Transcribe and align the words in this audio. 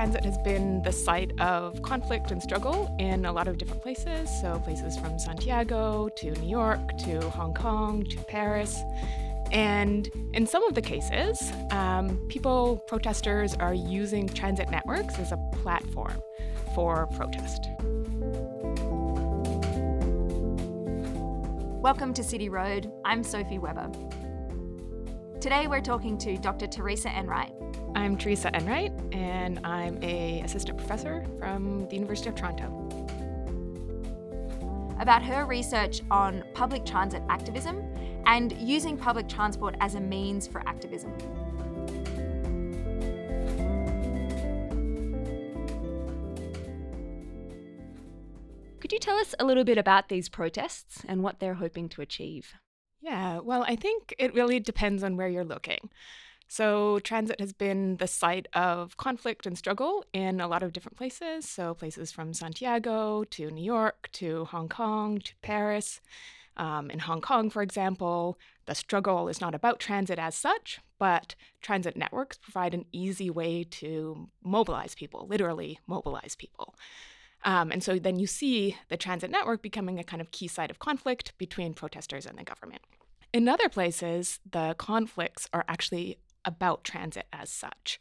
transit 0.00 0.24
has 0.24 0.38
been 0.38 0.80
the 0.80 0.90
site 0.90 1.30
of 1.42 1.82
conflict 1.82 2.30
and 2.30 2.42
struggle 2.42 2.90
in 2.98 3.26
a 3.26 3.30
lot 3.30 3.46
of 3.46 3.58
different 3.58 3.82
places. 3.82 4.30
So, 4.40 4.58
places 4.60 4.96
from 4.96 5.18
Santiago 5.18 6.08
to 6.08 6.30
New 6.40 6.48
York 6.48 6.80
to 7.04 7.28
Hong 7.28 7.52
Kong 7.52 8.06
to 8.06 8.16
Paris. 8.24 8.80
And 9.52 10.08
in 10.32 10.46
some 10.46 10.64
of 10.64 10.74
the 10.74 10.80
cases, 10.80 11.52
um, 11.70 12.18
people, 12.30 12.78
protesters, 12.86 13.52
are 13.56 13.74
using 13.74 14.26
transit 14.26 14.70
networks 14.70 15.18
as 15.18 15.32
a 15.32 15.50
platform 15.52 16.22
for 16.74 17.06
protest. 17.08 17.66
Welcome 21.82 22.14
to 22.14 22.24
City 22.24 22.48
Road. 22.48 22.90
I'm 23.04 23.22
Sophie 23.22 23.58
Weber. 23.58 23.90
Today 25.42 25.66
we're 25.66 25.82
talking 25.82 26.16
to 26.16 26.38
Dr. 26.38 26.66
Teresa 26.66 27.10
Enright. 27.10 27.52
I'm 27.94 28.16
Teresa 28.16 28.54
Enright, 28.54 28.92
and 29.12 29.58
I'm 29.64 30.02
a 30.02 30.42
assistant 30.42 30.78
professor 30.78 31.24
from 31.38 31.88
the 31.88 31.96
University 31.96 32.28
of 32.28 32.36
Toronto. 32.36 32.86
About 35.00 35.22
her 35.22 35.44
research 35.44 36.00
on 36.10 36.44
public 36.54 36.86
transit 36.86 37.22
activism 37.28 37.82
and 38.26 38.52
using 38.52 38.96
public 38.96 39.28
transport 39.28 39.74
as 39.80 39.96
a 39.96 40.00
means 40.00 40.46
for 40.46 40.66
activism. 40.68 41.12
Could 48.80 48.92
you 48.92 48.98
tell 49.00 49.16
us 49.16 49.34
a 49.40 49.44
little 49.44 49.64
bit 49.64 49.78
about 49.78 50.08
these 50.08 50.28
protests 50.28 51.02
and 51.08 51.22
what 51.22 51.40
they're 51.40 51.54
hoping 51.54 51.88
to 51.90 52.02
achieve? 52.02 52.54
Yeah, 53.00 53.38
well, 53.38 53.64
I 53.66 53.74
think 53.76 54.14
it 54.18 54.34
really 54.34 54.60
depends 54.60 55.02
on 55.02 55.16
where 55.16 55.28
you're 55.28 55.44
looking. 55.44 55.90
So, 56.52 56.98
transit 56.98 57.38
has 57.38 57.52
been 57.52 57.98
the 57.98 58.08
site 58.08 58.48
of 58.54 58.96
conflict 58.96 59.46
and 59.46 59.56
struggle 59.56 60.04
in 60.12 60.40
a 60.40 60.48
lot 60.48 60.64
of 60.64 60.72
different 60.72 60.98
places. 60.98 61.48
So, 61.48 61.74
places 61.74 62.10
from 62.10 62.34
Santiago 62.34 63.22
to 63.22 63.52
New 63.52 63.62
York 63.62 64.08
to 64.14 64.46
Hong 64.46 64.68
Kong 64.68 65.20
to 65.20 65.32
Paris. 65.42 66.00
Um, 66.56 66.90
in 66.90 66.98
Hong 66.98 67.20
Kong, 67.20 67.50
for 67.50 67.62
example, 67.62 68.36
the 68.66 68.74
struggle 68.74 69.28
is 69.28 69.40
not 69.40 69.54
about 69.54 69.78
transit 69.78 70.18
as 70.18 70.34
such, 70.34 70.80
but 70.98 71.36
transit 71.62 71.96
networks 71.96 72.36
provide 72.36 72.74
an 72.74 72.84
easy 72.90 73.30
way 73.30 73.62
to 73.70 74.28
mobilize 74.42 74.96
people, 74.96 75.28
literally 75.30 75.78
mobilize 75.86 76.34
people. 76.34 76.74
Um, 77.44 77.70
and 77.70 77.80
so 77.80 78.00
then 78.00 78.18
you 78.18 78.26
see 78.26 78.76
the 78.88 78.96
transit 78.96 79.30
network 79.30 79.62
becoming 79.62 80.00
a 80.00 80.04
kind 80.04 80.20
of 80.20 80.32
key 80.32 80.48
site 80.48 80.72
of 80.72 80.80
conflict 80.80 81.32
between 81.38 81.74
protesters 81.74 82.26
and 82.26 82.36
the 82.36 82.42
government. 82.42 82.82
In 83.32 83.48
other 83.48 83.68
places, 83.68 84.40
the 84.50 84.74
conflicts 84.76 85.48
are 85.52 85.64
actually 85.68 86.18
about 86.44 86.84
transit 86.84 87.26
as 87.32 87.50
such. 87.50 88.00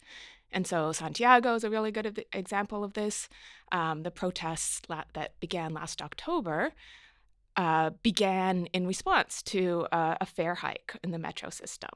And 0.52 0.66
so 0.66 0.92
Santiago 0.92 1.56
is 1.56 1.64
a 1.64 1.70
really 1.70 1.92
good 1.92 2.26
example 2.34 2.84
of 2.84 2.94
this. 2.94 3.30
Um, 3.72 4.04
the 4.04 4.12
protests 4.12 4.81
that 4.88 5.40
began 5.40 5.73
last 5.73 6.02
October 6.02 6.73
uh, 7.56 7.92
began 8.02 8.66
in 8.68 8.88
response 8.88 9.44
to 9.44 9.88
uh, 9.92 10.16
a 10.20 10.26
fare 10.26 10.56
hike 10.56 10.96
in 11.04 11.12
the 11.12 11.20
metro 11.20 11.50
system. 11.50 11.92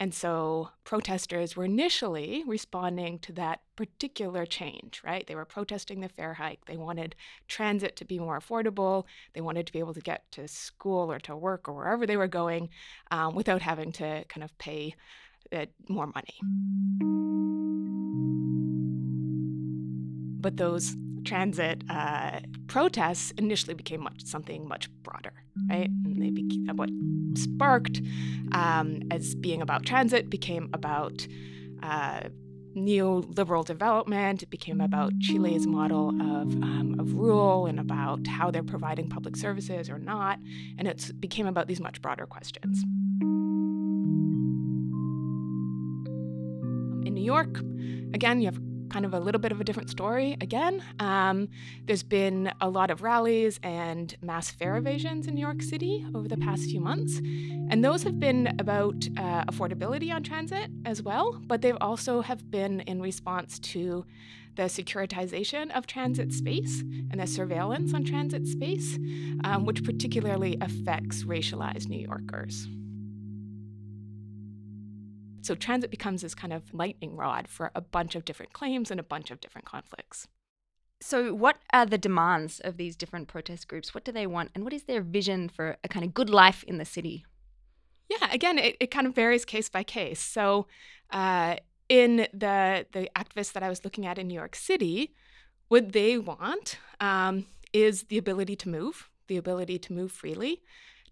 And 0.00 0.14
so 0.14 0.70
protesters 0.84 1.56
were 1.56 1.64
initially 1.64 2.44
responding 2.46 3.18
to 3.20 3.32
that 3.32 3.62
particular 3.74 4.46
change, 4.46 5.02
right? 5.04 5.26
They 5.26 5.34
were 5.34 5.44
protesting 5.44 6.00
the 6.00 6.08
fare 6.08 6.34
hike. 6.34 6.66
They 6.66 6.76
wanted 6.76 7.16
transit 7.48 7.96
to 7.96 8.04
be 8.04 8.20
more 8.20 8.38
affordable. 8.38 9.06
They 9.32 9.40
wanted 9.40 9.66
to 9.66 9.72
be 9.72 9.80
able 9.80 9.94
to 9.94 10.00
get 10.00 10.30
to 10.32 10.46
school 10.46 11.10
or 11.10 11.18
to 11.20 11.34
work 11.34 11.68
or 11.68 11.72
wherever 11.72 12.06
they 12.06 12.16
were 12.16 12.28
going 12.28 12.68
um, 13.10 13.34
without 13.34 13.62
having 13.62 13.90
to 13.92 14.24
kind 14.28 14.44
of 14.44 14.56
pay 14.58 14.94
uh, 15.52 15.66
more 15.88 16.06
money. 16.06 16.38
But 20.40 20.56
those 20.56 20.94
transit 21.24 21.82
uh, 21.90 22.40
protests 22.68 23.32
initially 23.32 23.74
became 23.74 24.02
much 24.02 24.24
something 24.24 24.66
much 24.66 24.88
broader, 25.02 25.32
right? 25.68 25.90
And 26.04 26.22
they 26.22 26.30
became 26.30 26.68
what 26.74 26.90
sparked 27.34 28.00
um, 28.52 29.02
as 29.10 29.34
being 29.34 29.60
about 29.60 29.84
transit 29.84 30.30
became 30.30 30.70
about 30.72 31.26
uh, 31.82 32.28
neoliberal 32.76 33.64
development. 33.64 34.42
It 34.42 34.50
became 34.50 34.80
about 34.80 35.12
Chile's 35.20 35.66
model 35.66 36.10
of, 36.10 36.52
um, 36.62 36.96
of 36.98 37.14
rule 37.14 37.66
and 37.66 37.80
about 37.80 38.26
how 38.26 38.50
they're 38.50 38.62
providing 38.62 39.08
public 39.08 39.36
services 39.36 39.90
or 39.90 39.98
not. 39.98 40.38
And 40.78 40.86
it 40.86 41.10
became 41.20 41.46
about 41.46 41.66
these 41.66 41.80
much 41.80 42.00
broader 42.00 42.26
questions. 42.26 42.84
New 47.18 47.24
York. 47.24 47.58
Again, 48.14 48.40
you 48.40 48.46
have 48.46 48.60
kind 48.90 49.04
of 49.04 49.12
a 49.12 49.20
little 49.20 49.40
bit 49.40 49.52
of 49.52 49.60
a 49.60 49.64
different 49.64 49.90
story 49.90 50.36
again. 50.40 50.82
Um, 50.98 51.48
there's 51.84 52.02
been 52.02 52.52
a 52.60 52.68
lot 52.68 52.90
of 52.90 53.02
rallies 53.02 53.60
and 53.62 54.16
mass 54.22 54.50
fare 54.50 54.76
evasions 54.76 55.26
in 55.26 55.34
New 55.34 55.40
York 55.40 55.62
City 55.62 56.06
over 56.14 56.28
the 56.28 56.36
past 56.36 56.62
few 56.64 56.80
months. 56.80 57.18
And 57.70 57.84
those 57.84 58.02
have 58.04 58.18
been 58.18 58.54
about 58.58 59.06
uh, 59.16 59.44
affordability 59.44 60.14
on 60.14 60.22
transit 60.22 60.70
as 60.86 61.02
well, 61.02 61.40
but 61.46 61.60
they've 61.60 61.76
also 61.80 62.22
have 62.22 62.50
been 62.50 62.80
in 62.80 63.02
response 63.02 63.58
to 63.74 64.06
the 64.56 64.64
securitization 64.64 65.70
of 65.76 65.86
transit 65.86 66.32
space 66.32 66.80
and 67.10 67.20
the 67.20 67.26
surveillance 67.26 67.94
on 67.94 68.04
transit 68.04 68.46
space, 68.46 68.98
um, 69.44 69.66
which 69.66 69.84
particularly 69.84 70.56
affects 70.60 71.24
racialized 71.24 71.88
New 71.88 72.00
Yorkers. 72.00 72.66
So 75.40 75.54
transit 75.54 75.90
becomes 75.90 76.22
this 76.22 76.34
kind 76.34 76.52
of 76.52 76.74
lightning 76.74 77.16
rod 77.16 77.48
for 77.48 77.70
a 77.74 77.80
bunch 77.80 78.14
of 78.14 78.24
different 78.24 78.52
claims 78.52 78.90
and 78.90 79.00
a 79.00 79.04
bunch 79.04 79.30
of 79.30 79.40
different 79.40 79.66
conflicts. 79.66 80.28
So, 81.00 81.32
what 81.32 81.58
are 81.72 81.86
the 81.86 81.98
demands 81.98 82.60
of 82.60 82.76
these 82.76 82.96
different 82.96 83.28
protest 83.28 83.68
groups? 83.68 83.94
What 83.94 84.04
do 84.04 84.10
they 84.10 84.26
want? 84.26 84.50
And 84.54 84.64
what 84.64 84.72
is 84.72 84.84
their 84.84 85.00
vision 85.00 85.48
for 85.48 85.76
a 85.84 85.88
kind 85.88 86.04
of 86.04 86.12
good 86.12 86.28
life 86.28 86.64
in 86.64 86.78
the 86.78 86.84
city? 86.84 87.24
Yeah, 88.08 88.32
again, 88.32 88.58
it, 88.58 88.76
it 88.80 88.90
kind 88.90 89.06
of 89.06 89.14
varies 89.14 89.44
case 89.44 89.68
by 89.68 89.84
case. 89.84 90.20
So, 90.20 90.66
uh, 91.10 91.56
in 91.88 92.26
the, 92.34 92.86
the 92.92 93.08
activists 93.16 93.52
that 93.52 93.62
I 93.62 93.68
was 93.68 93.84
looking 93.84 94.06
at 94.06 94.18
in 94.18 94.28
New 94.28 94.34
York 94.34 94.56
City, 94.56 95.14
what 95.68 95.92
they 95.92 96.18
want 96.18 96.78
um, 97.00 97.46
is 97.72 98.04
the 98.04 98.18
ability 98.18 98.56
to 98.56 98.68
move, 98.68 99.08
the 99.28 99.36
ability 99.36 99.78
to 99.78 99.92
move 99.92 100.10
freely, 100.10 100.62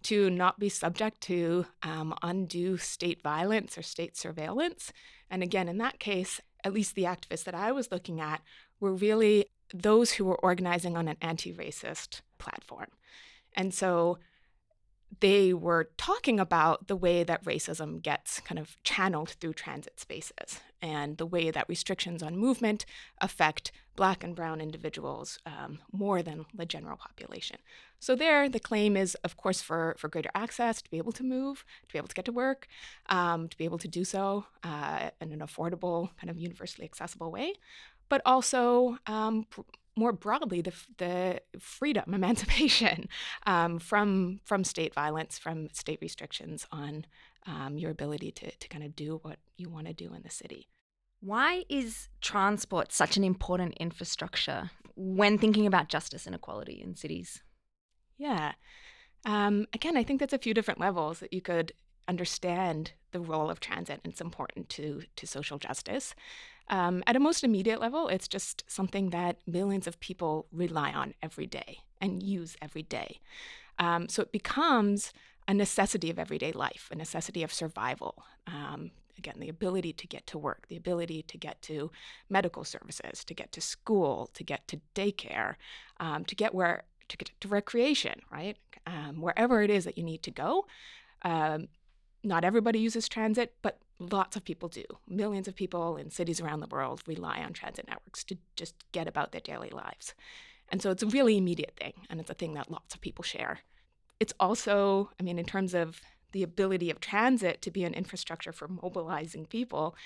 to 0.04 0.30
not 0.30 0.58
be 0.58 0.68
subject 0.68 1.20
to 1.22 1.66
um, 1.82 2.14
undue 2.22 2.76
state 2.76 3.22
violence 3.22 3.76
or 3.76 3.82
state 3.82 4.16
surveillance. 4.16 4.92
And 5.30 5.42
again, 5.42 5.68
in 5.68 5.78
that 5.78 5.98
case, 5.98 6.40
at 6.64 6.72
least 6.72 6.94
the 6.94 7.04
activists 7.04 7.44
that 7.44 7.54
I 7.54 7.72
was 7.72 7.90
looking 7.90 8.20
at 8.20 8.42
were 8.80 8.94
really 8.94 9.46
those 9.74 10.12
who 10.12 10.24
were 10.24 10.38
organizing 10.44 10.96
on 10.96 11.08
an 11.08 11.16
anti 11.20 11.52
racist 11.52 12.20
platform. 12.38 12.88
And 13.54 13.72
so 13.72 14.18
they 15.20 15.52
were 15.52 15.90
talking 15.96 16.38
about 16.38 16.88
the 16.88 16.96
way 16.96 17.24
that 17.24 17.44
racism 17.44 18.02
gets 18.02 18.40
kind 18.40 18.58
of 18.58 18.76
channeled 18.84 19.30
through 19.30 19.54
transit 19.54 19.98
spaces 20.00 20.60
and 20.82 21.16
the 21.16 21.26
way 21.26 21.50
that 21.50 21.68
restrictions 21.68 22.22
on 22.22 22.36
movement 22.36 22.84
affect 23.20 23.72
black 23.96 24.22
and 24.22 24.36
brown 24.36 24.60
individuals 24.60 25.38
um, 25.46 25.78
more 25.90 26.22
than 26.22 26.44
the 26.54 26.66
general 26.66 26.96
population. 26.96 27.56
So 27.98 28.14
there, 28.14 28.48
the 28.48 28.60
claim 28.60 28.96
is, 28.96 29.14
of 29.16 29.36
course, 29.36 29.62
for, 29.62 29.96
for 29.98 30.08
greater 30.08 30.30
access, 30.34 30.82
to 30.82 30.90
be 30.90 30.98
able 30.98 31.12
to 31.12 31.24
move, 31.24 31.64
to 31.88 31.92
be 31.92 31.98
able 31.98 32.08
to 32.08 32.14
get 32.14 32.26
to 32.26 32.32
work, 32.32 32.68
um, 33.08 33.48
to 33.48 33.56
be 33.56 33.64
able 33.64 33.78
to 33.78 33.88
do 33.88 34.04
so 34.04 34.44
uh, 34.62 35.10
in 35.20 35.32
an 35.32 35.40
affordable, 35.40 36.10
kind 36.20 36.30
of 36.30 36.36
universally 36.36 36.84
accessible 36.84 37.32
way, 37.32 37.54
but 38.08 38.20
also 38.26 38.98
um, 39.06 39.46
more 39.96 40.12
broadly 40.12 40.60
the, 40.60 40.72
the 40.98 41.40
freedom, 41.58 42.12
emancipation 42.14 43.08
um, 43.46 43.78
from 43.78 44.40
from 44.44 44.62
state 44.62 44.94
violence, 44.94 45.38
from 45.38 45.68
state 45.72 45.98
restrictions 46.00 46.66
on 46.70 47.06
um, 47.46 47.78
your 47.78 47.90
ability 47.90 48.30
to 48.32 48.50
to 48.50 48.68
kind 48.68 48.84
of 48.84 48.96
do 48.96 49.18
what 49.22 49.38
you 49.56 49.68
want 49.68 49.86
to 49.86 49.92
do 49.92 50.12
in 50.14 50.22
the 50.22 50.30
city. 50.30 50.68
Why 51.20 51.64
is 51.68 52.08
transport 52.20 52.92
such 52.92 53.16
an 53.16 53.24
important 53.24 53.74
infrastructure 53.78 54.70
when 54.94 55.38
thinking 55.38 55.66
about 55.66 55.88
justice 55.88 56.26
and 56.26 56.34
equality 56.34 56.80
in 56.82 56.94
cities? 56.94 57.42
Yeah. 58.18 58.52
Um, 59.24 59.66
again, 59.72 59.96
I 59.96 60.04
think 60.04 60.20
that's 60.20 60.32
a 60.32 60.38
few 60.38 60.54
different 60.54 60.80
levels 60.80 61.20
that 61.20 61.32
you 61.32 61.40
could 61.40 61.72
understand 62.08 62.92
the 63.10 63.20
role 63.20 63.50
of 63.50 63.58
transit 63.58 64.00
and 64.04 64.12
it's 64.12 64.20
important 64.20 64.68
to 64.70 65.02
to 65.16 65.26
social 65.26 65.58
justice. 65.58 66.14
Um, 66.68 67.02
at 67.06 67.16
a 67.16 67.20
most 67.20 67.44
immediate 67.44 67.80
level, 67.80 68.08
it's 68.08 68.28
just 68.28 68.64
something 68.66 69.10
that 69.10 69.38
millions 69.46 69.86
of 69.86 70.00
people 70.00 70.46
rely 70.52 70.92
on 70.92 71.14
every 71.22 71.46
day 71.46 71.78
and 72.00 72.22
use 72.22 72.56
every 72.60 72.82
day. 72.82 73.20
Um, 73.78 74.08
so 74.08 74.22
it 74.22 74.32
becomes 74.32 75.12
a 75.48 75.54
necessity 75.54 76.10
of 76.10 76.18
everyday 76.18 76.52
life, 76.52 76.88
a 76.90 76.96
necessity 76.96 77.42
of 77.42 77.52
survival. 77.52 78.22
Um, 78.46 78.90
again, 79.18 79.36
the 79.38 79.48
ability 79.48 79.92
to 79.92 80.06
get 80.06 80.26
to 80.26 80.38
work, 80.38 80.66
the 80.68 80.76
ability 80.76 81.22
to 81.22 81.38
get 81.38 81.62
to 81.62 81.90
medical 82.28 82.64
services, 82.64 83.24
to 83.24 83.34
get 83.34 83.52
to 83.52 83.60
school, 83.60 84.30
to 84.34 84.44
get 84.44 84.66
to 84.68 84.80
daycare, 84.94 85.54
um, 86.00 86.24
to 86.24 86.34
get 86.34 86.54
where 86.54 86.84
to 87.08 87.16
get 87.16 87.30
to 87.40 87.48
recreation, 87.48 88.20
right? 88.32 88.56
Um, 88.86 89.20
wherever 89.20 89.62
it 89.62 89.70
is 89.70 89.84
that 89.84 89.96
you 89.96 90.04
need 90.04 90.22
to 90.24 90.30
go, 90.30 90.66
um, 91.22 91.68
not 92.24 92.44
everybody 92.44 92.80
uses 92.80 93.08
transit, 93.08 93.54
but 93.62 93.78
lots 93.98 94.36
of 94.36 94.44
people 94.44 94.68
do. 94.68 94.84
Millions 95.08 95.46
of 95.48 95.54
people 95.54 95.96
in 95.96 96.10
cities 96.10 96.40
around 96.40 96.60
the 96.60 96.66
world 96.66 97.02
rely 97.06 97.38
on 97.38 97.52
transit 97.52 97.86
networks 97.88 98.24
to 98.24 98.36
just 98.56 98.74
get 98.92 99.06
about 99.06 99.32
their 99.32 99.40
daily 99.40 99.70
lives. 99.70 100.14
And 100.68 100.82
so 100.82 100.90
it's 100.90 101.02
a 101.02 101.06
really 101.06 101.36
immediate 101.36 101.74
thing, 101.76 101.92
and 102.10 102.20
it's 102.20 102.30
a 102.30 102.34
thing 102.34 102.54
that 102.54 102.70
lots 102.70 102.94
of 102.94 103.00
people 103.00 103.22
share. 103.22 103.60
It's 104.18 104.32
also, 104.40 105.10
I 105.20 105.22
mean, 105.22 105.38
in 105.38 105.44
terms 105.44 105.74
of 105.74 106.00
the 106.32 106.42
ability 106.42 106.90
of 106.90 107.00
transit 107.00 107.62
to 107.62 107.70
be 107.70 107.84
an 107.84 107.94
infrastructure 107.94 108.52
for 108.52 108.68
mobilizing 108.68 109.46
people, 109.46 109.96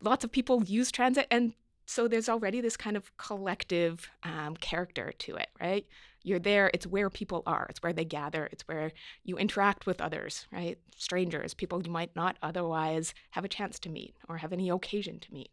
lots 0.00 0.24
of 0.24 0.32
people 0.32 0.64
use 0.64 0.90
transit, 0.90 1.26
and 1.30 1.52
so 1.86 2.06
there's 2.06 2.28
already 2.28 2.60
this 2.60 2.76
kind 2.76 2.96
of 2.96 3.16
collective 3.16 4.10
um, 4.22 4.56
character 4.56 5.12
to 5.18 5.36
it, 5.36 5.48
right? 5.60 5.86
You're 6.22 6.38
there, 6.38 6.70
it's 6.74 6.86
where 6.86 7.08
people 7.08 7.42
are, 7.46 7.66
it's 7.70 7.82
where 7.82 7.92
they 7.92 8.04
gather, 8.04 8.48
it's 8.52 8.68
where 8.68 8.92
you 9.24 9.38
interact 9.38 9.86
with 9.86 10.00
others, 10.00 10.46
right? 10.52 10.78
Strangers, 10.96 11.54
people 11.54 11.82
you 11.82 11.90
might 11.90 12.14
not 12.14 12.36
otherwise 12.42 13.14
have 13.30 13.44
a 13.44 13.48
chance 13.48 13.78
to 13.80 13.88
meet 13.88 14.14
or 14.28 14.36
have 14.36 14.52
any 14.52 14.68
occasion 14.68 15.18
to 15.20 15.32
meet. 15.32 15.50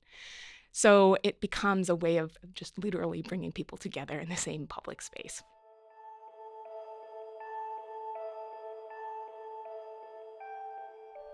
So 0.73 1.17
it 1.23 1.39
becomes 1.39 1.87
a 1.87 1.95
way 1.95 2.17
of 2.17 2.37
just 2.53 2.77
literally 2.83 3.21
bringing 3.21 3.53
people 3.53 3.77
together 3.77 4.19
in 4.19 4.27
the 4.27 4.35
same 4.35 4.67
public 4.67 5.01
space. 5.01 5.41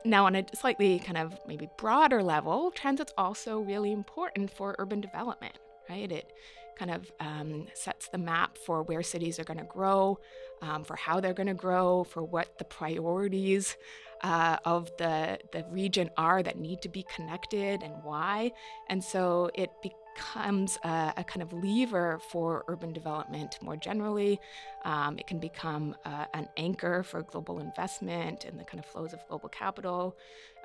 Now, 0.03 0.25
on 0.25 0.35
a 0.35 0.45
slightly 0.55 0.99
kind 0.99 1.17
of 1.17 1.37
maybe 1.47 1.69
broader 1.77 2.23
level, 2.23 2.71
transit's 2.71 3.13
also 3.17 3.59
really 3.59 3.91
important 3.91 4.49
for 4.49 4.75
urban 4.79 4.99
development, 4.99 5.53
right? 5.89 6.11
It 6.11 6.31
kind 6.75 6.91
of 6.91 7.11
um, 7.19 7.67
sets 7.75 8.07
the 8.07 8.17
map 8.17 8.57
for 8.57 8.81
where 8.81 9.03
cities 9.03 9.37
are 9.39 9.43
going 9.43 9.59
to 9.59 9.63
grow, 9.65 10.17
um, 10.63 10.83
for 10.83 10.95
how 10.95 11.19
they're 11.19 11.33
going 11.33 11.47
to 11.47 11.53
grow, 11.53 12.03
for 12.03 12.23
what 12.23 12.57
the 12.57 12.63
priorities 12.63 13.77
uh, 14.21 14.57
of 14.65 14.89
the, 14.97 15.37
the 15.51 15.63
region 15.69 16.09
are 16.17 16.41
that 16.41 16.57
need 16.57 16.81
to 16.81 16.89
be 16.89 17.05
connected 17.15 17.83
and 17.83 17.93
why. 18.03 18.51
And 18.89 19.03
so 19.03 19.51
it 19.53 19.69
becomes 20.15 20.77
a, 20.83 21.13
a 21.17 21.23
kind 21.23 21.41
of 21.41 21.53
lever 21.53 22.19
for 22.29 22.63
urban 22.67 22.93
development 22.93 23.57
more 23.61 23.75
generally. 23.75 24.39
Um, 24.83 25.17
it 25.17 25.27
can 25.27 25.39
become 25.39 25.95
uh, 26.05 26.25
an 26.33 26.47
anchor 26.57 27.03
for 27.03 27.21
global 27.23 27.59
investment 27.59 28.45
and 28.45 28.59
the 28.59 28.63
kind 28.63 28.79
of 28.79 28.85
flows 28.85 29.13
of 29.13 29.19
global 29.27 29.49
capital, 29.49 30.17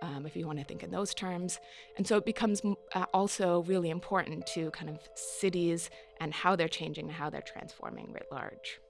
um, 0.03 0.27
if 0.27 0.37
you 0.37 0.47
want 0.47 0.59
to 0.59 0.65
think 0.65 0.83
in 0.83 0.91
those 0.91 1.15
terms. 1.15 1.59
And 1.97 2.07
so 2.07 2.17
it 2.17 2.25
becomes 2.25 2.63
uh, 2.95 3.07
also 3.13 3.63
really 3.63 3.91
important 3.91 4.47
to 4.49 4.71
kind 4.71 4.91
of 4.91 4.99
cities 5.15 5.91
and 6.21 6.33
how 6.33 6.57
they're 6.57 6.69
changing 6.69 7.07
and 7.07 7.15
how 7.15 7.31
they're 7.31 7.43
transforming 7.43 8.13
writ 8.13 8.29
large. 8.31 8.81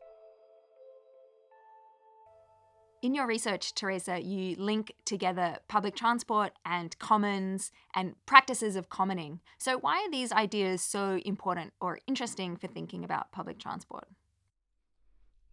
In 3.03 3.15
your 3.15 3.27
research, 3.27 3.75
Teresa, 3.75 4.21
you 4.21 4.57
link 4.57 4.95
together 5.05 5.59
public 5.69 5.95
transport 5.95 6.53
and 6.65 6.99
commons 6.99 7.71
and 7.95 8.15
practices 8.27 8.75
of 8.75 8.89
commoning. 8.89 9.41
So, 9.59 9.79
why 9.79 9.99
are 9.99 10.11
these 10.11 10.33
ideas 10.33 10.83
so 10.83 11.21
important 11.25 11.73
or 11.81 12.01
interesting 12.07 12.57
for 12.57 12.67
thinking 12.67 13.05
about 13.05 13.33
public 13.33 13.59
transport? 13.59 14.09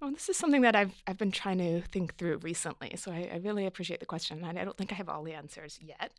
Well, 0.01 0.12
this 0.12 0.30
is 0.30 0.38
something 0.38 0.62
that 0.62 0.75
I've, 0.75 0.94
I've 1.06 1.18
been 1.18 1.31
trying 1.31 1.60
to 1.60 1.81
think 1.81 2.16
through 2.18 2.38
recently. 2.38 2.94
So, 2.95 3.12
I, 3.12 3.30
I 3.34 3.38
really 3.38 3.66
appreciate 3.66 4.00
the 4.00 4.06
question. 4.06 4.44
And 4.44 4.57
I 4.57 4.63
don't 4.63 4.78
think 4.78 4.92
I 4.92 4.96
have 4.96 5.10
all 5.10 5.24
the 5.24 5.34
answers 5.34 5.80
yet. 5.81 6.13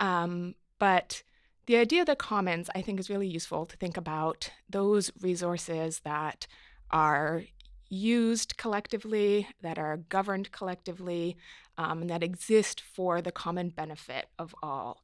Um, 0.00 0.54
but 0.78 1.22
the 1.66 1.76
idea 1.76 2.00
of 2.00 2.06
the 2.06 2.16
commons, 2.16 2.68
I 2.74 2.82
think, 2.82 2.98
is 2.98 3.10
really 3.10 3.28
useful 3.28 3.66
to 3.66 3.76
think 3.76 3.96
about 3.96 4.50
those 4.68 5.12
resources 5.20 6.00
that 6.00 6.46
are 6.90 7.44
used 7.92 8.56
collectively, 8.56 9.46
that 9.60 9.78
are 9.78 9.98
governed 9.98 10.50
collectively, 10.50 11.36
um, 11.76 12.00
and 12.00 12.10
that 12.10 12.22
exist 12.22 12.80
for 12.80 13.20
the 13.20 13.30
common 13.30 13.68
benefit 13.68 14.28
of 14.38 14.54
all. 14.62 15.02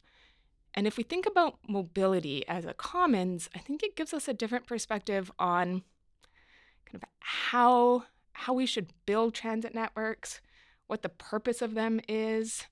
And 0.75 0.87
if 0.87 0.97
we 0.97 1.03
think 1.03 1.27
about 1.27 1.59
mobility 1.69 2.49
as 2.49 2.65
a 2.65 2.73
commons, 2.73 3.51
I 3.55 3.59
think 3.59 3.83
it 3.83 3.95
gives 3.95 4.15
us 4.15 4.27
a 4.27 4.33
different 4.33 4.67
perspective 4.67 5.31
on 5.39 5.83
kind 6.87 6.95
of 6.95 7.03
how 7.19 8.05
how 8.33 8.55
we 8.55 8.67
should 8.67 8.93
build 9.05 9.35
transit 9.35 9.75
networks, 9.75 10.41
what 10.87 11.03
the 11.03 11.09
purpose 11.09 11.61
of 11.61 11.75
them 11.75 12.01
is, 12.09 12.67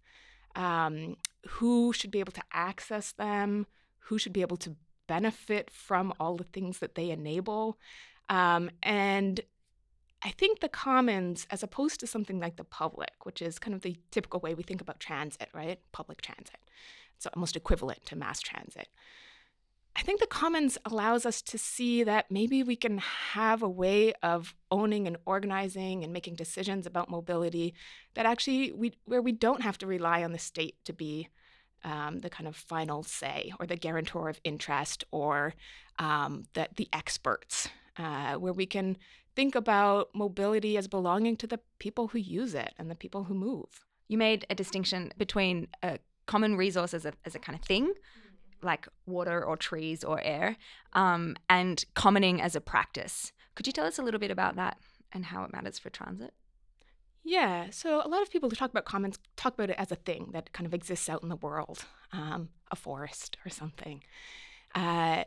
um, 0.55 1.17
who 1.49 1.93
should 1.93 2.13
be 2.13 2.21
able 2.21 2.33
to 2.33 2.43
access 2.53 3.11
them, 3.13 3.67
who 3.99 4.17
should 4.17 4.33
be 4.33 4.43
able 4.43 4.57
to 4.57 4.77
benefit 5.09 5.69
from 5.71 6.15
all 6.21 6.37
the 6.37 6.45
things 6.45 6.79
that 6.79 6.95
they 6.95 7.11
enable. 7.11 7.77
Um, 8.29 8.71
and 8.83 9.41
I 10.27 10.31
think 10.31 10.59
the 10.59 10.69
commons, 10.69 11.47
as 11.53 11.63
opposed 11.63 12.01
to 12.01 12.07
something 12.09 12.41
like 12.41 12.57
the 12.57 12.65
public, 12.65 13.25
which 13.25 13.41
is 13.41 13.61
kind 13.61 13.75
of 13.75 13.83
the 13.83 13.97
typical 14.11 14.41
way 14.41 14.55
we 14.55 14.65
think 14.65 14.81
about 14.81 14.99
transit, 14.99 15.49
right? 15.55 15.79
Public 15.93 16.21
transit. 16.21 16.59
It's 17.15 17.29
almost 17.29 17.55
equivalent 17.55 18.05
to 18.07 18.17
mass 18.17 18.41
transit. 18.41 18.89
I 19.95 20.03
think 20.03 20.19
the 20.19 20.27
commons 20.27 20.79
allows 20.85 21.27
us 21.27 21.41
to 21.43 21.59
see 21.59 22.03
that 22.03 22.29
maybe 22.29 22.65
we 22.65 22.75
can 22.75 22.99
have 22.99 23.63
a 23.63 23.69
way 23.69 24.15
of 24.15 24.57
owning 24.73 25.07
and 25.07 25.17
organizing 25.27 26.03
and 26.03 26.13
making 26.13 26.35
decisions 26.35 26.87
about 26.87 27.09
mobility 27.09 27.73
that 28.15 28.27
actually 28.27 28.73
we 28.73 28.95
where 29.05 29.23
we 29.23 29.33
don't 29.33 29.63
have 29.63 29.79
to 29.79 29.87
rely 29.87 30.25
on 30.25 30.33
the 30.33 30.39
state 30.39 30.75
to 30.87 30.93
be 30.93 31.29
um, 31.85 32.19
the 32.19 32.29
kind 32.29 32.49
of 32.49 32.57
final 32.57 33.05
say 33.05 33.53
or 33.61 33.67
the 33.67 33.77
guarantor 33.77 34.29
of 34.29 34.41
interest 34.43 35.05
or 35.13 35.55
um, 36.01 36.47
the, 36.55 36.69
the 36.77 36.89
experts, 36.93 37.69
uh, 37.97 38.35
where 38.35 38.53
we 38.53 38.67
can 38.67 38.99
think 39.37 39.55
about 39.55 40.09
mobility 40.15 40.77
as 40.77 40.89
belonging 40.89 41.37
to 41.37 41.47
the 41.47 41.61
people 41.79 42.09
who 42.09 42.19
use 42.19 42.55
it 42.55 42.73
and 42.79 42.91
the 42.91 42.95
people 42.95 43.25
who 43.25 43.35
move. 43.35 43.85
You 44.09 44.19
made 44.19 44.47
a 44.51 44.55
distinction 44.55 45.13
between 45.19 45.69
a 45.83 45.99
common 46.27 46.57
resource 46.57 46.95
as 46.95 47.05
a, 47.05 47.13
as 47.25 47.35
a 47.35 47.39
kind 47.39 47.57
of 47.57 47.65
thing, 47.65 47.93
like 48.63 48.89
water 49.05 49.45
or 49.45 49.57
trees 49.57 50.03
or 50.03 50.21
air, 50.23 50.57
um, 50.95 51.37
and 51.49 51.85
commoning 51.95 52.41
as 52.41 52.57
a 52.57 52.61
practice. 52.61 53.33
Could 53.55 53.67
you 53.67 53.73
tell 53.73 53.87
us 53.87 53.99
a 53.99 54.03
little 54.03 54.21
bit 54.21 54.31
about 54.31 54.57
that 54.57 54.79
and 55.13 55.27
how 55.27 55.45
it 55.45 55.53
matters 55.53 55.79
for 55.79 55.91
transit? 55.91 56.33
Yeah, 57.23 57.71
so 57.71 58.01
a 58.05 58.09
lot 58.09 58.23
of 58.23 58.31
people 58.31 58.49
who 58.49 58.57
talk 58.57 58.71
about 58.71 58.85
commons 58.85 59.19
talk 59.37 59.55
about 59.55 59.71
it 59.71 59.77
as 59.79 59.91
a 59.91 59.97
thing 59.97 60.31
that 60.33 60.53
kind 60.53 60.67
of 60.67 60.73
exists 60.73 61.09
out 61.09 61.23
in 61.23 61.29
the 61.29 61.37
world, 61.37 61.85
um, 62.13 62.51
a 62.71 62.77
forest 62.77 63.37
or 63.45 63.51
something. 63.51 64.03
Uh, 64.75 65.25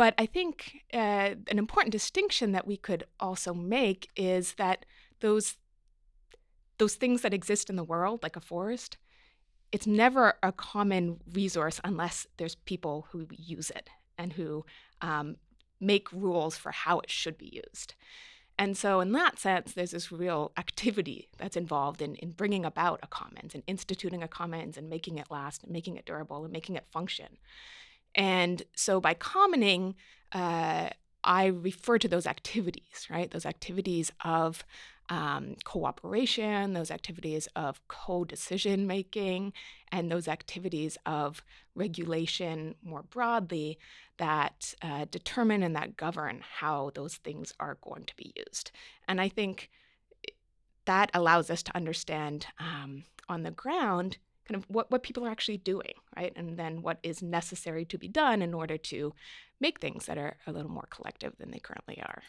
but 0.00 0.14
I 0.16 0.24
think 0.24 0.84
uh, 0.94 1.34
an 1.48 1.58
important 1.58 1.92
distinction 1.92 2.52
that 2.52 2.66
we 2.66 2.78
could 2.78 3.04
also 3.20 3.52
make 3.52 4.08
is 4.16 4.54
that 4.54 4.86
those 5.20 5.58
those 6.78 6.94
things 6.94 7.20
that 7.20 7.34
exist 7.34 7.68
in 7.68 7.76
the 7.76 7.84
world, 7.84 8.22
like 8.22 8.34
a 8.34 8.40
forest, 8.40 8.96
it's 9.72 9.86
never 9.86 10.38
a 10.42 10.52
common 10.52 11.20
resource 11.30 11.82
unless 11.84 12.26
there's 12.38 12.54
people 12.54 13.08
who 13.10 13.26
use 13.30 13.68
it 13.68 13.90
and 14.16 14.32
who 14.32 14.64
um, 15.02 15.36
make 15.80 16.10
rules 16.14 16.56
for 16.56 16.72
how 16.72 17.00
it 17.00 17.10
should 17.10 17.36
be 17.36 17.62
used. 17.62 17.92
And 18.58 18.78
so, 18.78 19.00
in 19.00 19.12
that 19.12 19.38
sense, 19.38 19.74
there's 19.74 19.90
this 19.90 20.10
real 20.10 20.52
activity 20.56 21.28
that's 21.36 21.58
involved 21.58 22.00
in, 22.00 22.14
in 22.14 22.30
bringing 22.30 22.64
about 22.64 23.00
a 23.02 23.06
commons 23.06 23.54
and 23.54 23.62
instituting 23.66 24.22
a 24.22 24.28
commons 24.28 24.78
and 24.78 24.88
making 24.88 25.18
it 25.18 25.30
last 25.30 25.62
and 25.62 25.70
making 25.70 25.98
it 25.98 26.06
durable 26.06 26.44
and 26.44 26.52
making 26.54 26.76
it 26.76 26.86
function. 26.90 27.36
And 28.14 28.62
so 28.74 29.00
by 29.00 29.14
commoning, 29.14 29.94
uh, 30.32 30.90
I 31.22 31.46
refer 31.46 31.98
to 31.98 32.08
those 32.08 32.26
activities, 32.26 33.06
right? 33.10 33.30
Those 33.30 33.46
activities 33.46 34.10
of 34.24 34.64
um, 35.10 35.56
cooperation, 35.64 36.72
those 36.72 36.90
activities 36.90 37.48
of 37.56 37.86
co 37.88 38.24
decision 38.24 38.86
making, 38.86 39.52
and 39.90 40.10
those 40.10 40.28
activities 40.28 40.96
of 41.04 41.42
regulation 41.74 42.76
more 42.82 43.02
broadly 43.02 43.78
that 44.18 44.74
uh, 44.82 45.06
determine 45.10 45.62
and 45.62 45.74
that 45.74 45.96
govern 45.96 46.42
how 46.58 46.92
those 46.94 47.16
things 47.16 47.52
are 47.58 47.78
going 47.82 48.04
to 48.04 48.16
be 48.16 48.32
used. 48.36 48.70
And 49.08 49.20
I 49.20 49.28
think 49.28 49.70
that 50.84 51.10
allows 51.12 51.50
us 51.50 51.62
to 51.64 51.76
understand 51.76 52.46
um, 52.58 53.04
on 53.28 53.42
the 53.42 53.50
ground 53.50 54.18
kind 54.50 54.62
of 54.62 54.68
what, 54.68 54.90
what 54.90 55.02
people 55.02 55.24
are 55.24 55.30
actually 55.30 55.58
doing, 55.58 55.92
right? 56.16 56.32
And 56.34 56.58
then 56.58 56.82
what 56.82 56.98
is 57.04 57.22
necessary 57.22 57.84
to 57.84 57.98
be 57.98 58.08
done 58.08 58.42
in 58.42 58.52
order 58.52 58.76
to 58.76 59.14
make 59.60 59.78
things 59.78 60.06
that 60.06 60.18
are 60.18 60.38
a 60.46 60.52
little 60.52 60.70
more 60.70 60.88
collective 60.90 61.34
than 61.38 61.52
they 61.52 61.60
currently 61.60 62.00
are. 62.02 62.22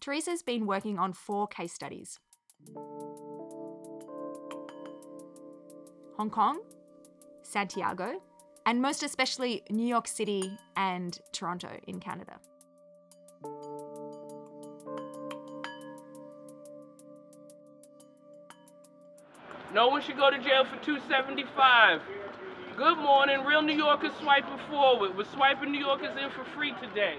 Teresa's 0.00 0.42
been 0.42 0.66
working 0.66 0.98
on 0.98 1.12
four 1.12 1.46
case 1.46 1.72
studies 1.72 2.18
Hong 6.16 6.30
Kong, 6.30 6.60
Santiago, 7.42 8.20
and 8.66 8.82
most 8.82 9.04
especially 9.04 9.62
New 9.70 9.86
York 9.86 10.08
City 10.08 10.58
and 10.76 11.20
Toronto 11.32 11.78
in 11.86 12.00
Canada. 12.00 12.40
No 19.72 19.88
one 19.88 20.02
should 20.02 20.18
go 20.18 20.30
to 20.30 20.38
jail 20.38 20.64
for 20.64 20.76
275. 20.84 22.02
Good 22.76 22.98
morning, 22.98 23.42
real 23.44 23.62
New 23.62 23.76
Yorkers 23.76 24.12
swiping 24.20 24.58
forward. 24.68 25.16
We're 25.16 25.24
swiping 25.24 25.72
New 25.72 25.80
Yorkers 25.80 26.14
in 26.22 26.30
for 26.30 26.44
free 26.54 26.74
today. 26.80 27.16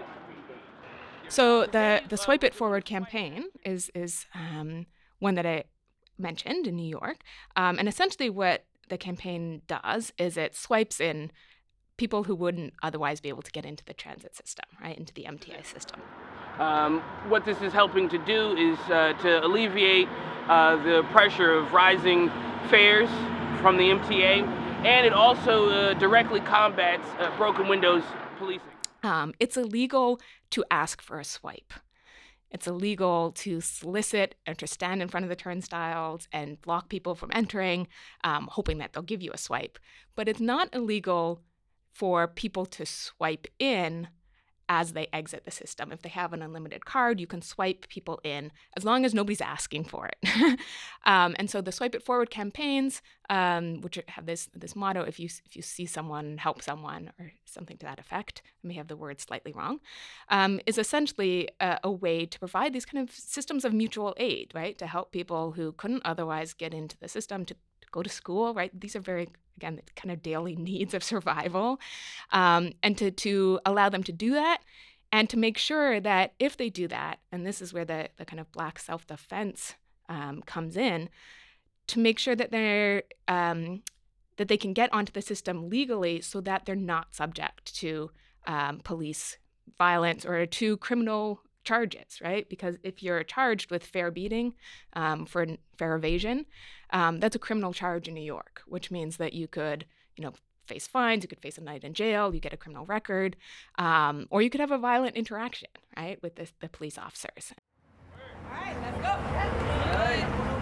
So 1.29 1.65
the 1.65 2.01
the 2.07 2.17
Swipe 2.17 2.43
It 2.43 2.53
Forward 2.53 2.85
campaign 2.85 3.45
is 3.65 3.89
is 3.95 4.27
um, 4.35 4.85
one 5.17 5.33
that 5.33 5.47
I 5.47 5.63
mentioned 6.19 6.67
in 6.67 6.75
New 6.75 6.87
York, 6.87 7.23
um, 7.55 7.79
and 7.79 7.87
essentially 7.87 8.29
what 8.29 8.65
the 8.89 8.97
campaign 8.99 9.63
does 9.67 10.13
is 10.19 10.37
it 10.37 10.55
swipes 10.55 10.99
in 10.99 11.31
people 11.97 12.23
who 12.25 12.35
wouldn't 12.35 12.73
otherwise 12.83 13.19
be 13.19 13.29
able 13.29 13.41
to 13.41 13.51
get 13.51 13.65
into 13.65 13.83
the 13.85 13.93
transit 13.93 14.35
system, 14.35 14.65
right, 14.81 14.97
into 14.97 15.13
the 15.13 15.23
MTA 15.23 15.65
system. 15.65 16.01
Um, 16.59 17.01
what 17.29 17.45
this 17.45 17.61
is 17.61 17.73
helping 17.73 18.09
to 18.09 18.17
do 18.19 18.55
is 18.55 18.77
uh, 18.91 19.13
to 19.21 19.43
alleviate 19.43 20.07
uh, 20.47 20.75
the 20.83 21.03
pressure 21.11 21.53
of 21.53 21.73
rising 21.73 22.29
fares 22.69 23.09
from 23.61 23.77
the 23.77 23.89
MTA, 23.89 24.45
and 24.85 25.05
it 25.05 25.13
also 25.13 25.69
uh, 25.69 25.93
directly 25.93 26.39
combats 26.41 27.07
uh, 27.19 27.35
broken 27.37 27.67
windows 27.67 28.03
policing. 28.37 28.67
Um, 29.03 29.33
it's 29.39 29.57
illegal 29.57 30.19
to 30.51 30.63
ask 30.71 31.01
for 31.01 31.19
a 31.19 31.23
swipe. 31.23 31.73
It's 32.51 32.67
illegal 32.67 33.31
to 33.37 33.61
solicit 33.61 34.35
and 34.45 34.57
to 34.59 34.67
stand 34.67 35.01
in 35.01 35.07
front 35.07 35.23
of 35.23 35.29
the 35.29 35.35
turnstiles 35.35 36.27
and 36.31 36.61
block 36.61 36.87
people 36.87 37.15
from 37.15 37.31
entering, 37.33 37.87
um, 38.23 38.47
hoping 38.51 38.77
that 38.77 38.93
they'll 38.93 39.01
give 39.01 39.23
you 39.23 39.31
a 39.33 39.37
swipe. 39.37 39.79
But 40.15 40.29
it's 40.29 40.39
not 40.39 40.69
illegal 40.73 41.41
for 41.93 42.27
people 42.27 42.65
to 42.67 42.85
swipe 42.85 43.47
in 43.59 44.07
as 44.79 44.93
they 44.93 45.07
exit 45.13 45.45
the 45.45 45.51
system. 45.51 45.91
If 45.91 46.01
they 46.01 46.09
have 46.09 46.33
an 46.33 46.41
unlimited 46.41 46.83
card, 46.85 47.19
you 47.19 47.27
can 47.27 47.43
swipe 47.43 47.87
people 47.89 48.19
in 48.23 48.51
as 48.75 48.83
long 48.83 49.05
as 49.05 49.13
nobody's 49.13 49.39
asking 49.55 49.83
for 49.85 50.09
it. 50.11 50.19
um, 51.05 51.35
and 51.37 51.47
so 51.47 51.61
the 51.61 51.71
Swipe 51.71 51.93
It 51.93 52.03
Forward 52.03 52.31
campaigns, 52.31 53.01
um, 53.29 53.81
which 53.81 53.99
have 54.07 54.25
this 54.25 54.49
this 54.63 54.75
motto: 54.75 55.01
if 55.03 55.19
you 55.19 55.29
if 55.45 55.55
you 55.55 55.61
see 55.61 55.85
someone, 55.85 56.39
help 56.39 56.63
someone, 56.63 57.11
or 57.19 57.33
something 57.45 57.77
to 57.77 57.85
that 57.85 57.99
effect. 57.99 58.41
I 58.63 58.67
may 58.67 58.73
have 58.73 58.87
the 58.87 58.97
word 58.97 59.21
slightly 59.21 59.53
wrong. 59.53 59.79
Um, 60.29 60.59
is 60.65 60.79
essentially 60.79 61.49
a, 61.59 61.79
a 61.83 61.91
way 61.91 62.25
to 62.25 62.39
provide 62.39 62.73
these 62.73 62.85
kind 62.85 63.07
of 63.07 63.15
systems 63.15 63.63
of 63.65 63.73
mutual 63.73 64.15
aid, 64.17 64.51
right, 64.55 64.75
to 64.79 64.87
help 64.87 65.11
people 65.11 65.51
who 65.51 65.71
couldn't 65.73 66.03
otherwise 66.03 66.53
get 66.53 66.73
into 66.73 66.97
the 66.97 67.07
system 67.07 67.45
to 67.45 67.55
go 67.91 68.01
to 68.01 68.09
school, 68.09 68.55
right? 68.55 68.71
These 68.73 68.95
are 68.95 69.05
very 69.13 69.27
again, 69.57 69.75
the 69.75 69.83
kind 69.95 70.11
of 70.11 70.21
daily 70.21 70.55
needs 70.57 70.93
of 70.93 71.03
survival, 71.03 71.79
um, 72.31 72.71
and 72.81 72.97
to, 72.97 73.11
to 73.11 73.59
allow 73.65 73.89
them 73.89 74.03
to 74.03 74.11
do 74.11 74.33
that 74.33 74.61
and 75.13 75.29
to 75.29 75.37
make 75.37 75.59
sure 75.59 75.99
that 75.99 76.33
if 76.39 76.57
they 76.57 76.69
do 76.69 76.87
that, 76.87 77.19
and 77.31 77.45
this 77.45 77.61
is 77.61 77.71
where 77.71 77.85
the, 77.85 78.09
the 78.17 78.25
kind 78.25 78.39
of 78.39 78.51
black 78.51 78.79
self 78.79 79.05
defense 79.05 79.75
um, 80.09 80.41
comes 80.41 80.75
in, 80.75 81.07
to 81.85 81.99
make 81.99 82.17
sure 82.17 82.35
that 82.35 82.51
they're 82.51 83.03
um, 83.27 83.83
that 84.37 84.47
they 84.47 84.57
can 84.57 84.73
get 84.73 84.91
onto 84.91 85.11
the 85.11 85.21
system 85.21 85.69
legally 85.69 86.19
so 86.19 86.41
that 86.41 86.65
they're 86.65 86.75
not 86.75 87.13
subject 87.13 87.75
to 87.75 88.09
um, 88.47 88.79
police 88.83 89.37
violence 89.77 90.25
or 90.25 90.45
to 90.45 90.77
criminal 90.77 91.41
charges, 91.63 92.19
right? 92.21 92.47
Because 92.49 92.77
if 92.83 93.01
you're 93.01 93.23
charged 93.23 93.71
with 93.71 93.85
fare 93.85 94.11
beating 94.11 94.53
um, 94.93 95.25
for 95.25 95.45
fare 95.77 95.95
evasion, 95.95 96.45
um, 96.91 97.19
that's 97.19 97.35
a 97.35 97.39
criminal 97.39 97.73
charge 97.73 98.07
in 98.07 98.13
New 98.13 98.23
York, 98.23 98.61
which 98.67 98.91
means 98.91 99.17
that 99.17 99.33
you 99.33 99.47
could, 99.47 99.85
you 100.15 100.23
know, 100.23 100.33
face 100.65 100.87
fines, 100.87 101.23
you 101.23 101.27
could 101.27 101.41
face 101.41 101.57
a 101.57 101.61
night 101.61 101.83
in 101.83 101.93
jail, 101.93 102.33
you 102.33 102.39
get 102.39 102.53
a 102.53 102.57
criminal 102.57 102.85
record, 102.85 103.35
um, 103.77 104.27
or 104.29 104.41
you 104.41 104.49
could 104.49 104.61
have 104.61 104.71
a 104.71 104.77
violent 104.77 105.15
interaction, 105.15 105.69
right, 105.97 106.21
with 106.21 106.35
the, 106.35 106.47
the 106.61 106.69
police 106.69 106.97
officers. 106.97 107.53
All 108.45 108.51
right, 108.51 108.75
let's 108.81 108.97
go. 109.01 109.13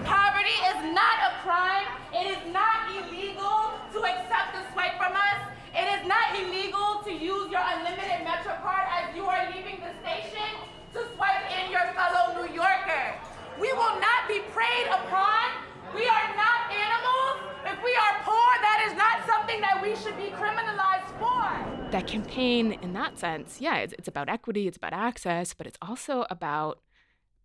Poverty 0.06 0.58
is 0.72 0.96
not 0.96 1.18
a 1.30 1.32
crime. 1.44 1.88
It 2.14 2.28
is 2.38 2.54
not 2.54 2.90
illegal 2.90 3.78
to 3.94 4.00
accept 4.04 4.54
the 4.54 4.64
swipe 4.74 4.98
from 4.98 5.14
us. 5.14 5.40
It 5.74 5.88
is 6.00 6.08
not 6.08 6.36
illegal 6.36 7.02
to 7.06 7.12
use 7.12 7.52
your 7.52 7.62
unlimited 7.64 8.24
Metro 8.24 8.54
card 8.62 8.88
as 8.90 9.16
you 9.16 9.24
are 9.26 9.48
leaving 9.56 9.80
the 9.80 9.94
station 10.02 10.52
to 10.94 11.00
swipe 11.16 11.46
in 11.52 11.72
your 11.72 11.86
fellow 11.94 12.42
New 12.42 12.54
Yorker. 12.54 13.16
We 13.62 13.72
will 13.74 14.00
not 14.00 14.28
be 14.28 14.40
preyed 14.52 14.88
upon 14.88 15.62
we 15.94 16.08
are 16.08 16.36
not 16.38 16.72
animals. 16.72 17.52
If 17.66 17.84
we 17.84 17.94
are 17.94 18.24
poor, 18.24 18.50
that 18.62 18.88
is 18.90 18.98
not 18.98 19.26
something 19.28 19.60
that 19.60 19.82
we 19.82 19.94
should 19.96 20.16
be 20.18 20.34
criminalized 20.34 21.12
for. 21.20 21.92
That 21.92 22.08
campaign, 22.08 22.80
in 22.82 22.94
that 22.94 23.20
sense, 23.20 23.60
yeah, 23.60 23.78
it's, 23.78 23.94
it's 24.00 24.08
about 24.08 24.30
equity, 24.30 24.68
it's 24.68 24.78
about 24.78 24.94
access, 24.94 25.54
but 25.54 25.68
it's 25.68 25.78
also 25.82 26.26
about 26.30 26.80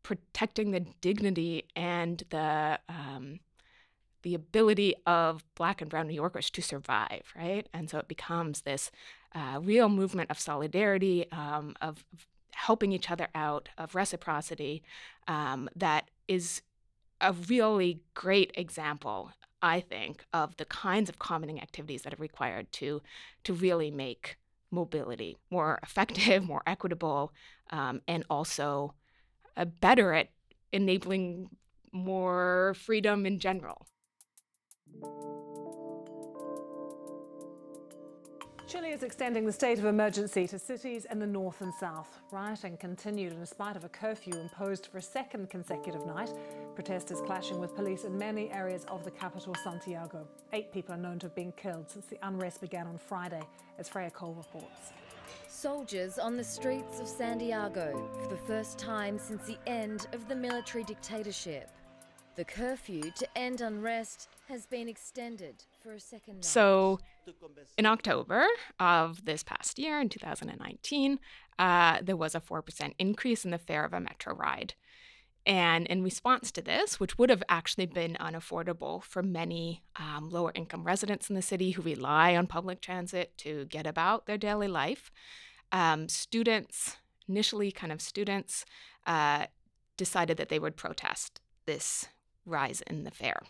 protecting 0.04 0.70
the 0.70 0.86
dignity 1.00 1.64
and 1.74 2.22
the 2.30 2.78
um, 2.88 3.40
the 4.22 4.34
ability 4.34 4.94
of 5.06 5.44
Black 5.54 5.80
and 5.80 5.90
Brown 5.90 6.08
New 6.08 6.14
Yorkers 6.14 6.50
to 6.50 6.62
survive, 6.62 7.32
right? 7.36 7.68
And 7.72 7.88
so 7.88 7.98
it 7.98 8.08
becomes 8.08 8.62
this 8.62 8.90
uh, 9.34 9.60
real 9.62 9.88
movement 9.88 10.30
of 10.30 10.38
solidarity, 10.40 11.30
um, 11.30 11.76
of, 11.80 12.04
of, 12.12 12.26
helping 12.56 12.90
each 12.90 13.10
other 13.10 13.28
out, 13.34 13.68
of 13.76 13.94
reciprocity 13.94 14.82
um, 15.28 15.68
that 15.76 16.10
is 16.26 16.62
a 17.20 17.32
really 17.32 18.00
great 18.14 18.50
example, 18.54 19.30
I 19.62 19.80
think, 19.80 20.24
of 20.32 20.56
the 20.56 20.64
kinds 20.64 21.08
of 21.08 21.18
commoning 21.18 21.60
activities 21.60 22.02
that 22.02 22.14
are 22.14 22.22
required 22.22 22.72
to 22.72 23.02
to 23.44 23.52
really 23.52 23.90
make 23.90 24.36
mobility 24.70 25.36
more 25.50 25.78
effective, 25.82 26.42
more 26.42 26.62
equitable, 26.66 27.32
um, 27.70 28.00
and 28.08 28.24
also 28.30 28.94
uh, 29.56 29.66
better 29.66 30.14
at 30.14 30.30
enabling 30.72 31.50
more 31.92 32.74
freedom 32.78 33.26
in 33.26 33.38
general. 33.38 33.86
Chile 38.66 38.88
is 38.88 39.04
extending 39.04 39.46
the 39.46 39.52
state 39.52 39.78
of 39.78 39.84
emergency 39.84 40.48
to 40.48 40.58
cities 40.58 41.06
in 41.08 41.20
the 41.20 41.26
north 41.26 41.60
and 41.60 41.72
south. 41.72 42.18
Rioting 42.32 42.76
continued 42.76 43.32
in 43.32 43.46
spite 43.46 43.76
of 43.76 43.84
a 43.84 43.88
curfew 43.88 44.32
imposed 44.40 44.86
for 44.86 44.98
a 44.98 45.02
second 45.02 45.50
consecutive 45.50 46.04
night. 46.04 46.34
Protesters 46.74 47.20
clashing 47.26 47.60
with 47.60 47.76
police 47.76 48.02
in 48.02 48.18
many 48.18 48.50
areas 48.50 48.84
of 48.88 49.04
the 49.04 49.10
capital, 49.12 49.54
Santiago. 49.62 50.26
Eight 50.52 50.72
people 50.72 50.96
are 50.96 50.98
known 50.98 51.20
to 51.20 51.26
have 51.26 51.34
been 51.36 51.52
killed 51.52 51.88
since 51.88 52.06
the 52.06 52.18
unrest 52.22 52.60
began 52.60 52.88
on 52.88 52.98
Friday, 52.98 53.42
as 53.78 53.88
Freya 53.88 54.10
Cole 54.10 54.34
reports. 54.34 54.90
Soldiers 55.46 56.18
on 56.18 56.36
the 56.36 56.42
streets 56.42 56.98
of 56.98 57.06
Santiago 57.06 58.10
for 58.20 58.28
the 58.28 58.40
first 58.48 58.80
time 58.80 59.16
since 59.16 59.46
the 59.46 59.58
end 59.68 60.08
of 60.12 60.26
the 60.26 60.34
military 60.34 60.82
dictatorship. 60.82 61.70
The 62.36 62.44
curfew 62.44 63.10
to 63.12 63.26
end 63.34 63.62
unrest 63.62 64.28
has 64.48 64.66
been 64.66 64.88
extended 64.88 65.54
for 65.82 65.94
a 65.94 66.00
second 66.00 66.34
night. 66.34 66.44
So, 66.44 67.00
in 67.78 67.86
October 67.86 68.46
of 68.78 69.24
this 69.24 69.42
past 69.42 69.78
year, 69.78 69.98
in 69.98 70.10
2019, 70.10 71.18
uh, 71.58 71.98
there 72.02 72.16
was 72.16 72.34
a 72.34 72.40
4% 72.40 72.92
increase 72.98 73.46
in 73.46 73.52
the 73.52 73.58
fare 73.58 73.86
of 73.86 73.94
a 73.94 74.00
metro 74.00 74.34
ride. 74.34 74.74
And 75.46 75.86
in 75.86 76.02
response 76.02 76.52
to 76.52 76.60
this, 76.60 77.00
which 77.00 77.16
would 77.16 77.30
have 77.30 77.42
actually 77.48 77.86
been 77.86 78.18
unaffordable 78.20 79.02
for 79.02 79.22
many 79.22 79.82
um, 79.94 80.28
lower 80.28 80.52
income 80.54 80.84
residents 80.84 81.30
in 81.30 81.36
the 81.36 81.42
city 81.42 81.70
who 81.70 81.80
rely 81.80 82.36
on 82.36 82.46
public 82.48 82.82
transit 82.82 83.32
to 83.38 83.64
get 83.64 83.86
about 83.86 84.26
their 84.26 84.36
daily 84.36 84.68
life, 84.68 85.10
um, 85.72 86.06
students, 86.06 86.98
initially 87.26 87.72
kind 87.72 87.92
of 87.92 88.02
students, 88.02 88.66
uh, 89.06 89.46
decided 89.96 90.36
that 90.36 90.50
they 90.50 90.58
would 90.58 90.76
protest 90.76 91.40
this 91.64 92.08
rise 92.46 92.82
in 92.86 93.04
the 93.04 93.10
fare. 93.10 93.42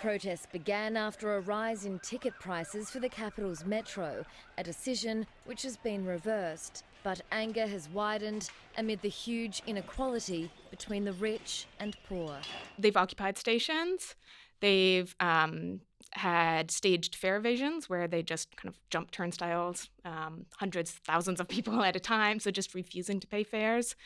Protests 0.00 0.46
began 0.52 0.96
after 0.96 1.36
a 1.36 1.40
rise 1.40 1.84
in 1.84 1.98
ticket 2.00 2.34
prices 2.38 2.90
for 2.90 3.00
the 3.00 3.08
capital's 3.08 3.64
metro, 3.64 4.24
a 4.58 4.62
decision 4.62 5.26
which 5.46 5.62
has 5.62 5.76
been 5.76 6.04
reversed. 6.04 6.84
But 7.02 7.22
anger 7.32 7.66
has 7.66 7.88
widened 7.88 8.50
amid 8.76 9.00
the 9.00 9.08
huge 9.08 9.62
inequality 9.66 10.50
between 10.70 11.04
the 11.04 11.12
rich 11.12 11.66
and 11.80 11.96
poor. 12.08 12.36
They've 12.78 12.96
occupied 12.96 13.38
stations. 13.38 14.16
They've 14.60 15.14
um, 15.20 15.80
had 16.12 16.70
staged 16.70 17.14
fare 17.14 17.36
evasions 17.36 17.88
where 17.88 18.08
they 18.08 18.22
just 18.22 18.56
kind 18.56 18.68
of 18.68 18.78
jump 18.90 19.10
turnstiles, 19.10 19.88
um, 20.04 20.46
hundreds, 20.56 20.90
thousands 20.90 21.40
of 21.40 21.48
people 21.48 21.82
at 21.84 21.96
a 21.96 22.00
time, 22.00 22.38
so 22.38 22.50
just 22.50 22.74
refusing 22.74 23.20
to 23.20 23.26
pay 23.26 23.42
fares. 23.42 23.96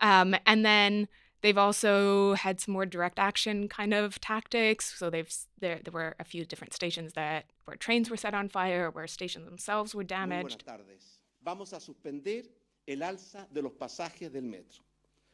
Um, 0.00 0.34
and 0.46 0.64
then 0.64 1.08
They've 1.44 1.58
also 1.58 2.32
had 2.32 2.58
some 2.58 2.72
more 2.72 2.86
direct 2.86 3.18
action 3.18 3.68
kind 3.68 3.92
of 3.92 4.18
tactics. 4.18 4.94
So 4.98 5.10
they've 5.10 5.30
there 5.60 5.78
there 5.84 5.92
were 5.92 6.16
a 6.18 6.24
few 6.24 6.46
different 6.46 6.72
stations 6.72 7.12
that 7.12 7.44
where 7.66 7.76
trains 7.76 8.08
were 8.08 8.16
set 8.16 8.32
on 8.32 8.48
fire, 8.48 8.90
where 8.90 9.06
stations 9.06 9.44
themselves 9.44 9.94
were 9.94 10.04
damaged. 10.04 10.64
Muy 10.66 10.78
buenas 10.78 10.86
tardes. 10.86 11.18
Vamos 11.44 11.72
a 11.74 11.80
suspender 11.80 12.44
el 12.88 13.02
alza 13.02 13.46
de 13.52 13.60
los 13.60 13.72
pasajes 13.72 14.32
del 14.32 14.44
metro, 14.44 14.82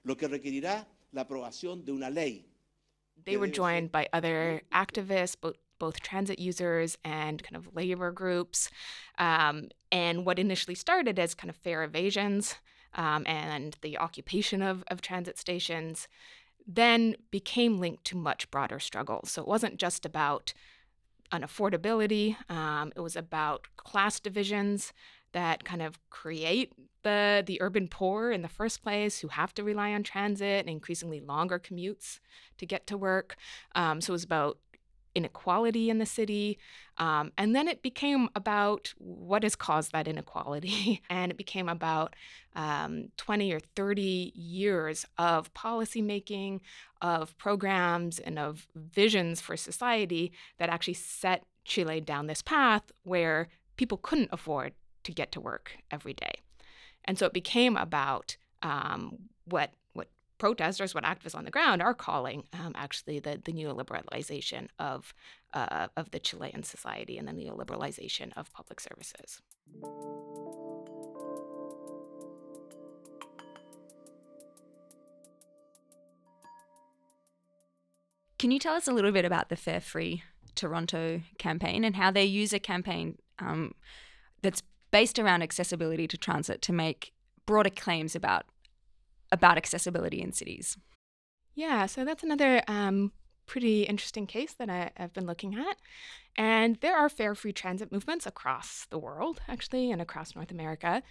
lo 0.05 0.17
que 0.17 0.27
requerirá 0.27 0.85
la 1.13 1.23
aprobación 1.23 1.85
de 1.85 1.93
una 1.93 2.11
ley. 2.11 2.45
They 3.25 3.37
were 3.37 3.47
joined 3.47 3.93
by 3.93 4.09
other 4.13 4.63
activists, 4.73 5.37
both 5.41 5.59
both 5.79 6.01
transit 6.01 6.41
users 6.41 6.99
and 7.05 7.41
kind 7.41 7.55
of 7.55 7.73
labor 7.77 8.11
groups. 8.11 8.69
Um, 9.17 9.69
and 9.93 10.27
what 10.27 10.41
initially 10.41 10.75
started 10.75 11.21
as 11.21 11.37
kind 11.37 11.51
of 11.51 11.55
fare 11.55 11.85
evasions 11.85 12.57
um, 12.95 13.27
and 13.27 13.77
the 13.83 13.99
occupation 13.99 14.63
of, 14.63 14.85
of 14.89 15.01
transit 15.01 15.39
stations 15.39 16.09
then 16.67 17.17
became 17.31 17.81
linked 17.81 18.05
to 18.05 18.17
much 18.17 18.51
broader 18.51 18.79
struggles. 18.79 19.31
So 19.31 19.43
it 19.43 19.49
wasn't 19.49 19.77
just 19.77 20.05
about 20.05 20.53
unaffordability, 21.33 22.37
um, 22.51 22.93
it 22.97 23.01
was 23.01 23.17
about 23.17 23.67
class 23.77 24.19
divisions 24.21 24.93
that 25.33 25.65
kind 25.65 25.81
of 25.81 25.99
create 26.11 26.73
the 27.03 27.43
the 27.47 27.61
urban 27.63 27.89
poor 27.89 28.31
in 28.31 28.43
the 28.43 28.49
first 28.49 28.83
place 28.83 29.21
who 29.21 29.29
have 29.29 29.55
to 29.55 29.65
rely 29.65 29.93
on 29.93 30.03
transit 30.03 30.61
and 30.61 30.69
increasingly 30.69 31.21
longer 31.21 31.59
commutes 31.59 32.19
to 32.59 32.67
get 32.67 32.87
to 32.87 32.97
work. 32.97 33.37
Um, 33.75 34.01
so 34.01 34.13
it 34.13 34.15
was 34.15 34.25
about 34.25 34.59
inequality 35.15 35.91
in 35.91 35.99
the 35.99 36.07
city. 36.07 36.59
Um, 36.99 37.33
and 37.37 37.55
then 37.55 37.69
it 37.69 37.83
became 37.83 38.29
about 38.35 38.93
what 38.99 39.43
has 39.43 39.57
caused 39.57 39.93
that 39.93 40.09
inequality. 40.09 41.03
and 41.11 41.31
it 41.31 41.37
became 41.37 41.69
about 41.69 42.15
um, 42.55 43.09
20 43.17 43.53
or 43.53 43.61
30 43.77 44.33
years 44.35 45.07
of 45.19 45.53
policymaking, 45.55 46.61
of 47.01 47.37
programs, 47.39 48.19
and 48.19 48.39
of 48.39 48.67
visions 48.75 49.41
for 49.41 49.57
society 49.57 50.33
that 50.59 50.69
actually 50.69 50.95
set 50.95 51.45
Chile 51.65 52.01
down 52.01 52.27
this 52.27 52.43
path 52.43 52.91
where 53.03 53.49
people 53.77 53.99
couldn't 53.99 54.31
afford 54.33 54.73
to 55.05 55.13
get 55.13 55.33
to 55.33 55.41
work 55.41 55.73
every 55.91 56.13
day. 56.13 56.33
And 57.05 57.19
so 57.19 57.27
it 57.27 57.33
became 57.33 57.77
about 57.77 58.37
um, 58.63 59.19
what 59.45 59.71
what 59.71 59.73
protesters, 60.41 60.95
what 60.95 61.05
activists 61.05 61.37
on 61.37 61.45
the 61.45 61.51
ground 61.51 61.81
are 61.81 61.95
calling 61.95 62.45
um, 62.53 62.73
actually 62.75 63.21
the, 63.21 63.41
the 63.45 63.53
neoliberalization 63.53 64.67
of 64.79 65.15
uh, 65.53 65.89
of 65.97 66.11
the 66.11 66.19
Chilean 66.19 66.63
society 66.63 67.19
and 67.19 67.29
the 67.29 67.33
neoliberalization 67.33 68.33
of 68.37 68.53
public 68.53 68.81
services. 68.81 69.41
Can 78.39 78.51
you 78.51 78.59
tell 78.59 78.75
us 78.75 78.89
a 78.89 78.93
little 78.93 79.13
bit 79.13 79.27
about 79.27 79.51
the 79.51 79.57
Fare 79.57 79.83
Free 79.83 80.23
Toronto 80.55 81.21
campaign 81.39 81.85
and 81.85 81.97
how 81.97 82.11
they 82.11 82.25
use 82.25 82.55
a 82.55 82.59
campaign 82.59 83.19
um, 83.39 83.75
that's 84.41 84.63
based 84.91 85.19
around 85.19 85.43
accessibility 85.43 86.09
to 86.09 86.17
transit 86.17 86.63
to 86.63 86.73
make 86.73 87.13
broader 87.45 87.71
claims 87.71 88.17
about 88.17 88.47
about 89.33 89.57
accessibility 89.57 90.21
in 90.21 90.33
cities. 90.33 90.77
Yeah, 91.55 91.87
so 91.87 92.05
that's 92.05 92.23
another 92.23 92.63
um, 92.69 93.13
pretty 93.47 93.83
interesting 93.83 94.27
case 94.27 94.55
that 94.55 94.71
I, 94.71 94.91
have 94.97 95.13
been 95.13 95.27
looking 95.27 95.55
at. 95.57 95.77
And 96.37 96.77
there 96.81 96.97
are 96.97 97.09
fare 97.09 97.35
free 97.35 97.53
transit 97.53 97.91
movements 97.91 98.27
across 98.27 98.87
the 98.91 98.99
world, 98.99 99.41
actually, 99.49 99.91
and 99.91 100.01
across 100.01 100.35
North 100.35 100.51
America. 100.51 101.03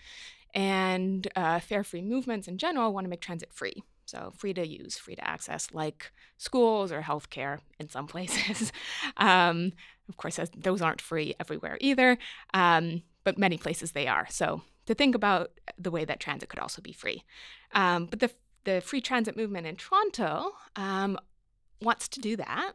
And 0.54 1.28
uh, 1.36 1.60
fare 1.60 1.84
free 1.84 2.02
movements 2.02 2.48
in 2.48 2.58
general 2.58 2.94
want 2.94 3.06
to 3.06 3.10
make 3.10 3.22
transit 3.22 3.54
free. 3.54 3.84
So, 4.06 4.34
free 4.36 4.56
to 4.56 4.68
use, 4.68 4.98
free 4.98 5.16
to 5.16 5.28
access, 5.28 5.68
like 5.72 6.12
schools 6.38 6.92
or 6.92 7.02
healthcare 7.02 7.60
in 7.78 7.90
some 7.90 8.08
places. 8.14 8.72
um, 9.18 9.74
of 10.08 10.18
course, 10.18 10.40
those 10.58 10.82
aren't 10.82 11.02
free 11.02 11.36
everywhere 11.40 11.78
either. 11.80 12.18
Um, 12.56 13.04
but 13.24 13.38
many 13.38 13.58
places 13.58 13.92
they 13.92 14.08
are. 14.08 14.28
So 14.30 14.64
to 14.86 14.96
think 14.96 15.16
about 15.16 15.52
the 15.80 15.92
way 15.92 16.06
that 16.06 16.20
transit 16.20 16.50
could 16.50 16.60
also 16.60 16.82
be 16.82 16.94
free. 16.94 17.24
Um, 17.74 18.06
but 18.06 18.20
the 18.20 18.32
the 18.66 18.82
free 18.82 19.02
transit 19.02 19.38
movement 19.38 19.66
in 19.66 19.78
Toronto 19.78 20.52
um, 20.76 21.18
wants 21.82 22.10
to 22.10 22.20
do 22.20 22.36
that, 22.36 22.74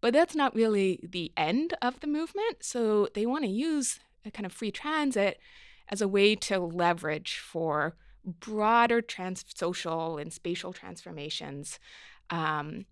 but 0.00 0.12
that's 0.12 0.34
not 0.34 0.54
really 0.54 1.00
the 1.08 1.32
end 1.36 1.74
of 1.80 2.00
the 2.00 2.08
movement. 2.08 2.56
So 2.62 3.08
they 3.14 3.24
want 3.24 3.44
to 3.44 3.50
use 3.50 4.00
a 4.26 4.30
kind 4.30 4.44
of 4.44 4.52
free 4.52 4.72
transit 4.72 5.38
as 5.88 6.00
a 6.00 6.08
way 6.08 6.34
to 6.34 6.58
leverage 6.58 7.38
for 7.38 7.94
broader 8.24 9.00
trans 9.00 9.44
social 9.54 10.18
and 10.18 10.32
spatial 10.32 10.72
transformations 10.72 11.78
um, 12.30 12.86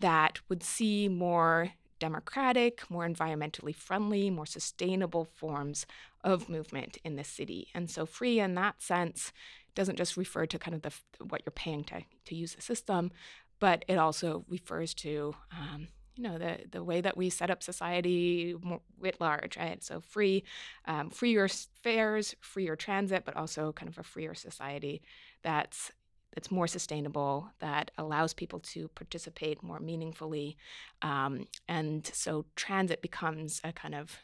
that 0.00 0.40
would 0.48 0.62
see 0.62 1.08
more 1.08 1.72
democratic, 2.00 2.90
more 2.90 3.06
environmentally 3.06 3.74
friendly, 3.74 4.30
more 4.30 4.46
sustainable 4.46 5.24
forms 5.24 5.86
of 6.24 6.48
movement 6.48 6.98
in 7.04 7.14
the 7.14 7.24
city. 7.24 7.68
And 7.74 7.88
so 7.88 8.04
free 8.06 8.40
in 8.40 8.54
that 8.56 8.82
sense 8.82 9.32
doesn't 9.76 9.96
just 9.96 10.16
refer 10.16 10.46
to 10.46 10.58
kind 10.58 10.74
of 10.74 10.82
the 10.82 10.92
what 11.24 11.42
you're 11.46 11.52
paying 11.52 11.84
to, 11.84 12.02
to 12.24 12.34
use 12.34 12.54
the 12.54 12.62
system, 12.62 13.12
but 13.60 13.84
it 13.86 13.98
also 13.98 14.44
refers 14.48 14.94
to 14.94 15.34
um, 15.52 15.88
you 16.16 16.24
know 16.24 16.38
the 16.38 16.58
the 16.70 16.82
way 16.82 17.00
that 17.00 17.16
we 17.16 17.30
set 17.30 17.50
up 17.50 17.62
society 17.62 18.54
writ 18.98 19.20
large, 19.20 19.56
right? 19.56 19.82
So 19.82 20.00
free, 20.00 20.44
um, 20.86 21.10
freer 21.10 21.48
fares, 21.82 22.34
freer 22.40 22.76
transit, 22.76 23.24
but 23.24 23.36
also 23.36 23.72
kind 23.72 23.88
of 23.88 23.98
a 23.98 24.02
freer 24.02 24.34
society 24.34 25.02
that's 25.42 25.92
that's 26.32 26.50
more 26.50 26.66
sustainable, 26.66 27.50
that 27.58 27.90
allows 27.98 28.34
people 28.34 28.60
to 28.60 28.88
participate 28.88 29.62
more 29.62 29.80
meaningfully. 29.80 30.56
Um, 31.02 31.46
and 31.68 32.06
so 32.06 32.46
transit 32.56 33.02
becomes 33.02 33.60
a 33.64 33.72
kind 33.72 33.94
of 33.94 34.18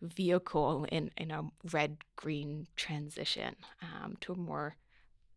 vehicle 0.00 0.86
in, 0.90 1.10
in 1.16 1.30
a 1.30 1.44
red 1.72 1.98
green 2.16 2.66
transition 2.76 3.56
um, 3.82 4.16
to 4.20 4.32
a 4.32 4.36
more, 4.36 4.76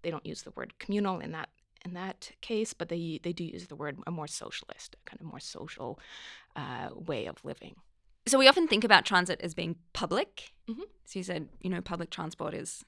they 0.01 0.11
don't 0.11 0.25
use 0.25 0.43
the 0.43 0.51
word 0.51 0.79
communal 0.79 1.19
in 1.19 1.31
that 1.31 1.49
in 1.85 1.93
that 1.93 2.31
case, 2.41 2.73
but 2.73 2.89
they 2.89 3.19
they 3.23 3.31
do 3.31 3.43
use 3.43 3.67
the 3.67 3.75
word 3.75 3.97
a 4.07 4.11
more 4.11 4.27
socialist, 4.27 4.95
kind 5.05 5.21
of 5.21 5.27
more 5.27 5.39
social 5.39 5.99
uh, 6.55 6.89
way 6.93 7.27
of 7.27 7.43
living. 7.45 7.75
So 8.27 8.37
we 8.37 8.47
often 8.47 8.67
think 8.67 8.83
about 8.83 9.05
transit 9.05 9.39
as 9.41 9.53
being 9.53 9.75
public. 9.93 10.51
Mm-hmm. 10.69 10.81
So 11.05 11.19
you 11.19 11.23
said, 11.23 11.47
you 11.61 11.69
know, 11.69 11.81
public 11.81 12.09
transport 12.09 12.53
is 12.53 12.83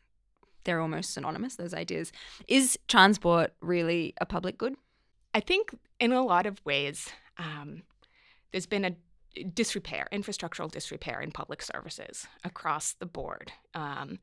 they're 0.64 0.82
almost 0.82 1.14
synonymous, 1.14 1.56
those 1.56 1.74
ideas. 1.74 2.12
Is 2.48 2.78
transport 2.88 3.54
really 3.62 4.14
a 4.20 4.26
public 4.26 4.58
good? 4.58 4.76
I 5.34 5.40
think 5.40 5.76
in 6.00 6.12
a 6.12 6.24
lot 6.24 6.46
of 6.46 6.64
ways, 6.66 7.10
um, 7.38 7.84
there's 8.52 8.66
been 8.66 8.86
a 8.86 8.96
disrepair, 9.54 10.08
infrastructural 10.12 10.72
disrepair 10.72 11.22
in 11.22 11.32
public 11.32 11.62
services 11.62 12.28
across 12.44 12.94
the 12.94 13.06
board. 13.06 13.52
Um, 13.74 14.20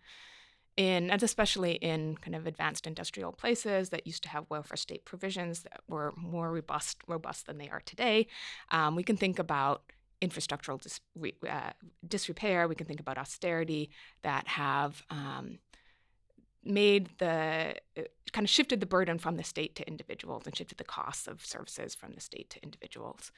in, 0.77 1.11
and 1.11 1.23
especially 1.23 1.73
in 1.73 2.17
kind 2.19 2.35
of 2.35 2.47
advanced 2.47 2.87
industrial 2.87 3.33
places 3.33 3.89
that 3.91 4.07
used 4.07 4.23
to 4.25 4.29
have 4.29 4.45
welfare 4.51 4.77
state 4.77 5.07
provisions 5.07 5.63
that 5.63 5.81
were 5.89 6.13
more 6.17 6.53
robust, 6.53 6.99
robust 7.07 7.47
than 7.47 7.57
they 7.57 7.69
are 7.71 7.81
today. 7.87 8.27
Um, 8.71 8.95
we 8.95 9.03
can 9.03 9.17
think 9.17 9.39
about 9.39 9.85
infrastructural 10.21 10.81
dis, 10.81 11.01
uh, 11.49 11.71
disrepair. 12.07 12.69
We 12.69 12.75
can 12.75 12.87
think 12.87 13.01
about 13.01 13.17
austerity 13.17 13.91
that 14.23 14.49
have 14.49 15.03
um, 15.09 15.59
made 16.67 17.11
the 17.19 17.77
uh, 17.97 18.03
kind 18.33 18.45
of 18.45 18.51
shifted 18.51 18.81
the 18.81 18.87
burden 18.87 19.19
from 19.19 19.37
the 19.37 19.45
state 19.45 19.75
to 19.77 19.89
individuals 19.89 20.45
and 20.47 20.57
shifted 20.57 20.79
the 20.79 20.85
costs 20.85 21.27
of 21.27 21.45
services 21.45 21.95
from 21.95 22.13
the 22.13 22.21
state 22.21 22.51
to 22.51 22.63
individuals. 22.63 23.33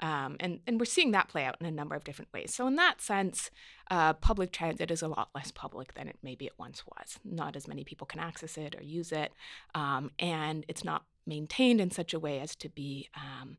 Um, 0.00 0.36
and, 0.40 0.60
and 0.66 0.80
we're 0.80 0.86
seeing 0.86 1.12
that 1.12 1.28
play 1.28 1.44
out 1.44 1.56
in 1.60 1.66
a 1.66 1.70
number 1.70 1.94
of 1.94 2.04
different 2.04 2.32
ways. 2.32 2.52
So, 2.54 2.66
in 2.66 2.76
that 2.76 3.00
sense, 3.00 3.50
uh, 3.90 4.14
public 4.14 4.52
transit 4.52 4.90
is 4.90 5.02
a 5.02 5.08
lot 5.08 5.30
less 5.34 5.50
public 5.50 5.94
than 5.94 6.08
it 6.08 6.18
maybe 6.22 6.46
it 6.46 6.54
once 6.58 6.82
was. 6.86 7.18
Not 7.24 7.56
as 7.56 7.68
many 7.68 7.84
people 7.84 8.06
can 8.06 8.20
access 8.20 8.58
it 8.58 8.74
or 8.78 8.82
use 8.82 9.12
it. 9.12 9.32
Um, 9.74 10.10
and 10.18 10.64
it's 10.68 10.84
not 10.84 11.04
maintained 11.26 11.80
in 11.80 11.90
such 11.90 12.12
a 12.12 12.18
way 12.18 12.40
as 12.40 12.56
to 12.56 12.68
be 12.68 13.08
um, 13.14 13.58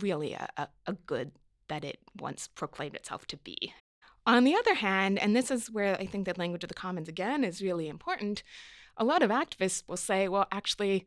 really 0.00 0.32
a, 0.32 0.48
a, 0.56 0.68
a 0.86 0.92
good 0.92 1.32
that 1.68 1.84
it 1.84 1.98
once 2.18 2.48
proclaimed 2.48 2.94
itself 2.94 3.26
to 3.26 3.36
be. 3.36 3.74
On 4.26 4.42
the 4.42 4.56
other 4.56 4.74
hand, 4.74 5.18
and 5.18 5.36
this 5.36 5.50
is 5.50 5.70
where 5.70 5.94
I 5.94 6.06
think 6.06 6.26
that 6.26 6.38
language 6.38 6.64
of 6.64 6.68
the 6.68 6.74
commons 6.74 7.08
again 7.08 7.44
is 7.44 7.62
really 7.62 7.88
important, 7.88 8.42
a 8.96 9.04
lot 9.04 9.22
of 9.22 9.30
activists 9.30 9.84
will 9.86 9.96
say, 9.96 10.26
well, 10.26 10.46
actually, 10.50 11.06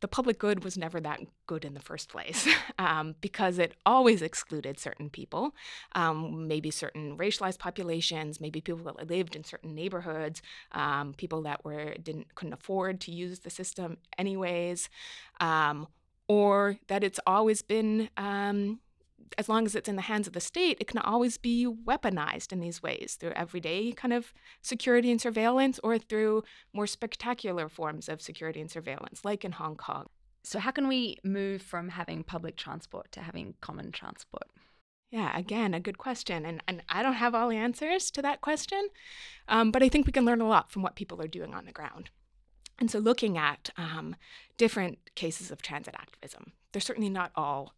the 0.00 0.08
public 0.08 0.38
good 0.40 0.64
was 0.64 0.76
never 0.76 1.00
that 1.00 1.20
good 1.46 1.64
in 1.64 1.74
the 1.74 1.80
first 1.80 2.08
place 2.08 2.48
um, 2.78 3.14
because 3.20 3.58
it 3.58 3.74
always 3.86 4.20
excluded 4.20 4.80
certain 4.80 5.08
people, 5.08 5.54
um, 5.94 6.48
maybe 6.48 6.72
certain 6.72 7.16
racialized 7.16 7.60
populations, 7.60 8.40
maybe 8.40 8.60
people 8.60 8.82
that 8.84 9.08
lived 9.08 9.36
in 9.36 9.44
certain 9.44 9.74
neighborhoods, 9.74 10.42
um, 10.72 11.14
people 11.14 11.42
that 11.42 11.64
were 11.64 11.94
didn't 12.02 12.34
couldn't 12.34 12.52
afford 12.52 13.00
to 13.02 13.12
use 13.12 13.40
the 13.40 13.50
system 13.50 13.96
anyways, 14.18 14.90
um, 15.40 15.86
or 16.26 16.78
that 16.88 17.04
it's 17.04 17.20
always 17.24 17.62
been 17.62 18.10
um, 18.16 18.80
as 19.38 19.48
long 19.48 19.66
as 19.66 19.74
it's 19.74 19.88
in 19.88 19.96
the 19.96 20.02
hands 20.02 20.26
of 20.26 20.32
the 20.32 20.40
state, 20.40 20.78
it 20.80 20.86
can 20.86 20.98
always 20.98 21.38
be 21.38 21.66
weaponized 21.66 22.52
in 22.52 22.60
these 22.60 22.82
ways 22.82 23.16
through 23.18 23.32
everyday 23.32 23.92
kind 23.92 24.12
of 24.12 24.32
security 24.60 25.10
and 25.10 25.20
surveillance 25.20 25.80
or 25.82 25.98
through 25.98 26.44
more 26.72 26.86
spectacular 26.86 27.68
forms 27.68 28.08
of 28.08 28.20
security 28.20 28.60
and 28.60 28.70
surveillance, 28.70 29.24
like 29.24 29.44
in 29.44 29.52
Hong 29.52 29.76
Kong. 29.76 30.06
So, 30.44 30.58
how 30.58 30.72
can 30.72 30.88
we 30.88 31.18
move 31.22 31.62
from 31.62 31.90
having 31.90 32.24
public 32.24 32.56
transport 32.56 33.12
to 33.12 33.20
having 33.20 33.54
common 33.60 33.92
transport? 33.92 34.48
Yeah, 35.10 35.36
again, 35.36 35.74
a 35.74 35.80
good 35.80 35.98
question. 35.98 36.46
And, 36.46 36.62
and 36.66 36.82
I 36.88 37.02
don't 37.02 37.14
have 37.14 37.34
all 37.34 37.50
the 37.50 37.56
answers 37.56 38.10
to 38.12 38.22
that 38.22 38.40
question, 38.40 38.88
um, 39.46 39.70
but 39.70 39.82
I 39.82 39.88
think 39.88 40.06
we 40.06 40.12
can 40.12 40.24
learn 40.24 40.40
a 40.40 40.48
lot 40.48 40.72
from 40.72 40.82
what 40.82 40.96
people 40.96 41.20
are 41.20 41.28
doing 41.28 41.54
on 41.54 41.66
the 41.66 41.72
ground. 41.72 42.10
And 42.78 42.90
so, 42.90 42.98
looking 42.98 43.38
at 43.38 43.70
um, 43.76 44.16
different 44.56 44.98
cases 45.14 45.50
of 45.50 45.62
transit 45.62 45.94
activism, 45.96 46.52
they're 46.72 46.80
certainly 46.80 47.10
not 47.10 47.30
all 47.36 47.74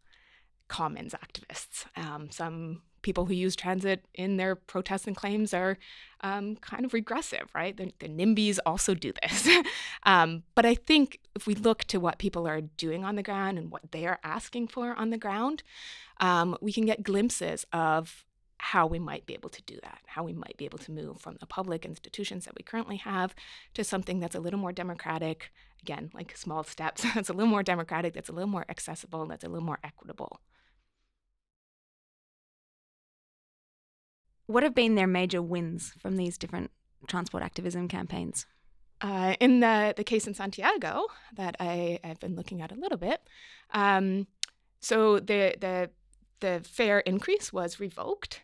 commons 0.69 1.15
activists. 1.15 1.87
Um, 1.97 2.31
some 2.31 2.83
people 3.03 3.27
who 3.27 3.35
use 3.35 3.55
transit 3.55 4.05
in 4.15 4.39
their 4.39 4.57
protests 4.57 5.07
and 5.07 5.15
claims 5.15 5.55
are 5.55 5.79
um, 6.23 6.57
kind 6.57 6.85
of 6.85 6.93
regressive, 6.93 7.49
right? 7.55 7.77
The, 7.77 7.93
the 8.01 8.09
NIMBYs 8.09 8.59
also 8.67 8.95
do 8.95 9.13
this. 9.23 9.49
um, 10.05 10.43
but 10.55 10.67
I 10.67 10.75
think 10.75 11.21
if 11.37 11.47
we 11.47 11.55
look 11.55 11.85
to 11.85 12.01
what 12.01 12.19
people 12.19 12.49
are 12.49 12.63
doing 12.63 13.05
on 13.05 13.15
the 13.15 13.23
ground 13.23 13.59
and 13.59 13.71
what 13.71 13.93
they 13.93 14.07
are 14.07 14.19
asking 14.25 14.69
for 14.69 14.95
on 14.95 15.11
the 15.11 15.19
ground, 15.19 15.63
um, 16.19 16.57
we 16.61 16.73
can 16.73 16.87
get 16.87 17.03
glimpses 17.03 17.67
of 17.73 18.25
how 18.65 18.87
we 18.87 18.99
might 18.99 19.27
be 19.27 19.35
able 19.35 19.51
to 19.51 19.61
do 19.65 19.79
that, 19.83 19.99
how 20.07 20.23
we 20.23 20.33
might 20.33 20.57
be 20.57 20.65
able 20.65 20.79
to 20.79 20.91
move 20.91 21.21
from 21.21 21.37
the 21.39 21.45
public 21.47 21.85
institutions 21.85 22.47
that 22.47 22.55
we 22.57 22.63
currently 22.63 22.97
have 22.97 23.35
to 23.75 23.85
something 23.85 24.21
that's 24.21 24.35
a 24.35 24.41
little 24.41 24.59
more 24.59 24.73
democratic, 24.73 25.53
again, 25.83 26.11
like 26.15 26.35
small 26.35 26.65
steps, 26.65 27.05
that's 27.15 27.29
a 27.29 27.35
little 27.35 27.51
more 27.51 27.63
democratic, 27.63 28.15
that's 28.15 28.31
a 28.31 28.33
little 28.33 28.49
more 28.49 28.65
accessible, 28.71 29.27
that's 29.27 29.45
a 29.45 29.49
little 29.49 29.67
more 29.67 29.79
equitable. 29.85 30.41
What 34.47 34.63
have 34.63 34.75
been 34.75 34.95
their 34.95 35.07
major 35.07 35.43
wins 35.43 35.93
from 35.99 36.17
these 36.17 36.39
different 36.39 36.71
transport 37.07 37.43
activism 37.43 37.87
campaigns? 37.87 38.47
Uh, 39.03 39.35
in 39.41 39.61
the, 39.61 39.93
the 39.95 40.05
case 40.05 40.27
in 40.27 40.33
Santiago 40.33 41.09
that 41.37 41.55
I, 41.61 41.99
I've 42.03 42.19
been 42.19 42.35
looking 42.35 42.63
at 42.63 42.73
a 42.73 42.77
little 42.77 42.97
bit, 42.97 43.21
um, 43.75 44.27
so 44.81 45.19
the, 45.19 45.55
the, 45.61 45.91
the 46.41 46.63
fare 46.65 47.01
increase 47.01 47.53
was 47.53 47.79
revoked. 47.79 48.41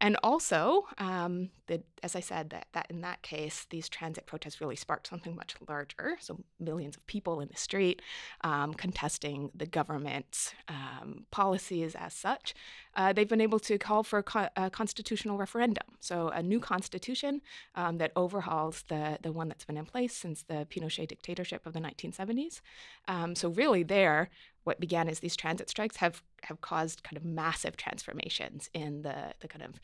And 0.00 0.16
also, 0.22 0.86
um, 0.98 1.50
the, 1.66 1.82
as 2.02 2.14
I 2.14 2.20
said, 2.20 2.50
that, 2.50 2.68
that 2.72 2.86
in 2.88 3.00
that 3.00 3.22
case, 3.22 3.66
these 3.68 3.88
transit 3.88 4.26
protests 4.26 4.60
really 4.60 4.76
sparked 4.76 5.08
something 5.08 5.34
much 5.34 5.56
larger. 5.68 6.16
So, 6.20 6.40
millions 6.60 6.96
of 6.96 7.06
people 7.06 7.40
in 7.40 7.48
the 7.48 7.56
street 7.56 8.00
um, 8.42 8.74
contesting 8.74 9.50
the 9.54 9.66
government's 9.66 10.54
um, 10.68 11.26
policies 11.32 11.96
as 11.96 12.14
such. 12.14 12.54
Uh, 12.94 13.12
they've 13.12 13.28
been 13.28 13.40
able 13.40 13.58
to 13.60 13.76
call 13.76 14.04
for 14.04 14.20
a, 14.20 14.22
co- 14.22 14.48
a, 14.56 14.70
constitutional 14.70 15.36
referendum. 15.36 15.86
So, 15.98 16.28
a 16.28 16.42
new 16.42 16.60
constitution 16.60 17.42
um, 17.74 17.98
that 17.98 18.12
overhauls 18.14 18.84
the, 18.88 19.18
the 19.22 19.32
one 19.32 19.48
that's 19.48 19.64
been 19.64 19.76
in 19.76 19.86
place 19.86 20.14
since 20.14 20.42
the 20.42 20.66
Pinochet 20.70 21.08
dictatorship 21.08 21.66
of 21.66 21.72
the 21.72 21.80
1970s. 21.80 22.60
Um, 23.08 23.34
so, 23.34 23.48
really, 23.48 23.82
there, 23.82 24.30
what 24.68 24.78
began 24.78 25.08
as 25.08 25.20
these 25.20 25.34
transit 25.34 25.70
strikes 25.70 25.96
have 25.96 26.22
have 26.42 26.60
caused 26.60 27.02
kind 27.02 27.16
of 27.16 27.24
massive 27.24 27.74
transformations 27.76 28.68
in 28.74 29.02
the 29.02 29.32
the 29.40 29.48
kind 29.48 29.64
of 29.64 29.80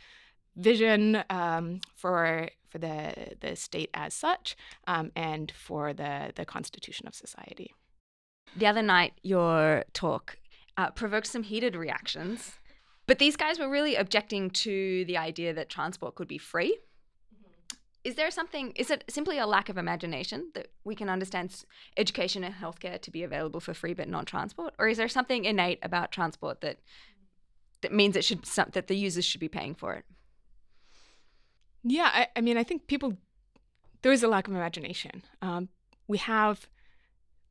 vision 0.57 1.25
um, 1.31 1.81
for 1.97 2.49
for 2.68 2.79
the 2.79 3.35
the 3.40 3.57
state 3.57 3.90
as 3.94 4.12
such 4.12 4.57
um, 4.87 5.11
and 5.16 5.51
for 5.51 5.94
the 5.94 6.33
the 6.37 6.44
constitution 6.44 7.09
of 7.09 7.14
society. 7.14 7.73
The 8.57 8.66
other 8.66 8.83
night, 8.83 9.14
your 9.23 9.85
talk 9.94 10.37
uh, 10.77 10.90
provoked 10.90 11.27
some 11.27 11.42
heated 11.42 11.75
reactions, 11.75 12.59
but 13.07 13.18
these 13.18 13.37
guys 13.37 13.59
were 13.59 13.70
really 13.70 13.97
objecting 13.97 14.51
to 14.51 15.05
the 15.07 15.16
idea 15.16 15.55
that 15.55 15.70
transport 15.70 16.14
could 16.14 16.29
be 16.29 16.38
free 16.38 16.79
is 18.05 18.14
there 18.17 18.31
something 18.31 18.73
is 18.77 18.90
it 18.90 19.05
simply 19.09 19.38
a 19.38 19.47
lack 19.47 19.69
of 19.69 19.79
imagination 19.79 20.51
that 20.55 20.69
we 20.85 20.95
can 20.95 21.09
understand 21.09 21.64
education 21.97 22.45
and 22.45 22.55
healthcare 22.55 23.01
to 23.01 23.11
be 23.11 23.23
available 23.23 23.61
for 23.61 23.75
free 23.75 23.95
but 23.95 24.09
not 24.09 24.27
transport? 24.27 24.75
Or 24.79 24.88
is 24.88 24.99
there 24.99 25.09
something 25.09 25.45
innate 25.45 25.79
about 25.83 26.12
transport 26.12 26.61
that 26.61 26.79
that 27.81 27.93
means 27.93 28.17
it 28.17 28.25
should 28.25 28.45
that 28.45 28.87
the 28.87 28.97
users 28.97 29.25
should 29.25 29.40
be 29.40 29.49
paying 29.49 29.75
for 29.75 29.95
it? 29.95 30.05
Yeah 31.83 32.11
i, 32.12 32.29
I 32.37 32.40
mean 32.40 32.57
i 32.57 32.62
think 32.62 32.87
people 32.87 33.17
there 34.05 34.12
is 34.12 34.23
a 34.23 34.29
lack 34.29 34.47
of 34.47 34.55
imagination. 34.55 35.23
Um, 35.40 35.71
we 36.07 36.19
have 36.19 36.69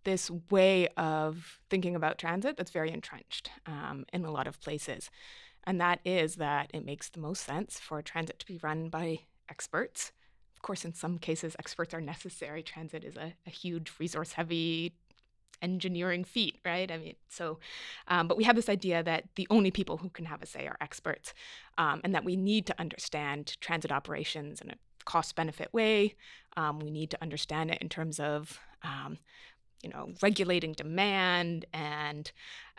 this 0.03 0.29
way 0.51 0.87
of 0.95 1.59
thinking 1.67 1.95
about 1.95 2.19
transit 2.19 2.57
that's 2.57 2.69
very 2.69 2.91
entrenched 2.91 3.49
um, 3.65 4.05
in 4.13 4.23
a 4.23 4.31
lot 4.31 4.45
of 4.45 4.61
places. 4.61 5.09
And 5.63 5.81
that 5.81 5.99
is 6.05 6.35
that 6.35 6.69
it 6.71 6.85
makes 6.85 7.09
the 7.09 7.19
most 7.19 7.43
sense 7.43 7.79
for 7.79 8.03
transit 8.03 8.37
to 8.37 8.45
be 8.45 8.59
run 8.61 8.89
by 8.89 9.21
experts 9.49 10.11
course, 10.63 10.83
in 10.83 10.93
some 10.93 11.19
cases, 11.19 11.55
experts 11.59 11.93
are 11.93 12.01
necessary. 12.01 12.63
Transit 12.63 13.03
is 13.03 13.15
a, 13.15 13.33
a 13.45 13.49
huge 13.51 13.91
resource 13.99 14.33
heavy 14.33 14.95
engineering 15.61 16.23
feat, 16.25 16.57
right? 16.65 16.91
I 16.91 16.97
mean, 16.97 17.15
so, 17.29 17.59
um, 18.07 18.27
but 18.27 18.37
we 18.37 18.43
have 18.43 18.55
this 18.55 18.67
idea 18.67 19.03
that 19.03 19.23
the 19.35 19.47
only 19.49 19.71
people 19.71 19.97
who 19.97 20.09
can 20.09 20.25
have 20.25 20.41
a 20.41 20.45
say 20.45 20.67
are 20.67 20.77
experts, 20.81 21.33
um, 21.77 22.01
and 22.03 22.13
that 22.15 22.25
we 22.25 22.35
need 22.35 22.65
to 22.65 22.75
understand 22.79 23.55
transit 23.61 23.91
operations 23.91 24.59
in 24.59 24.71
a 24.71 24.75
cost 25.05 25.35
benefit 25.35 25.73
way. 25.73 26.15
Um, 26.57 26.79
we 26.79 26.91
need 26.91 27.09
to 27.11 27.21
understand 27.21 27.71
it 27.71 27.77
in 27.81 27.89
terms 27.89 28.19
of, 28.19 28.59
um, 28.83 29.17
you 29.81 29.89
know, 29.89 30.13
regulating 30.21 30.73
demand, 30.73 31.65
and 31.73 32.31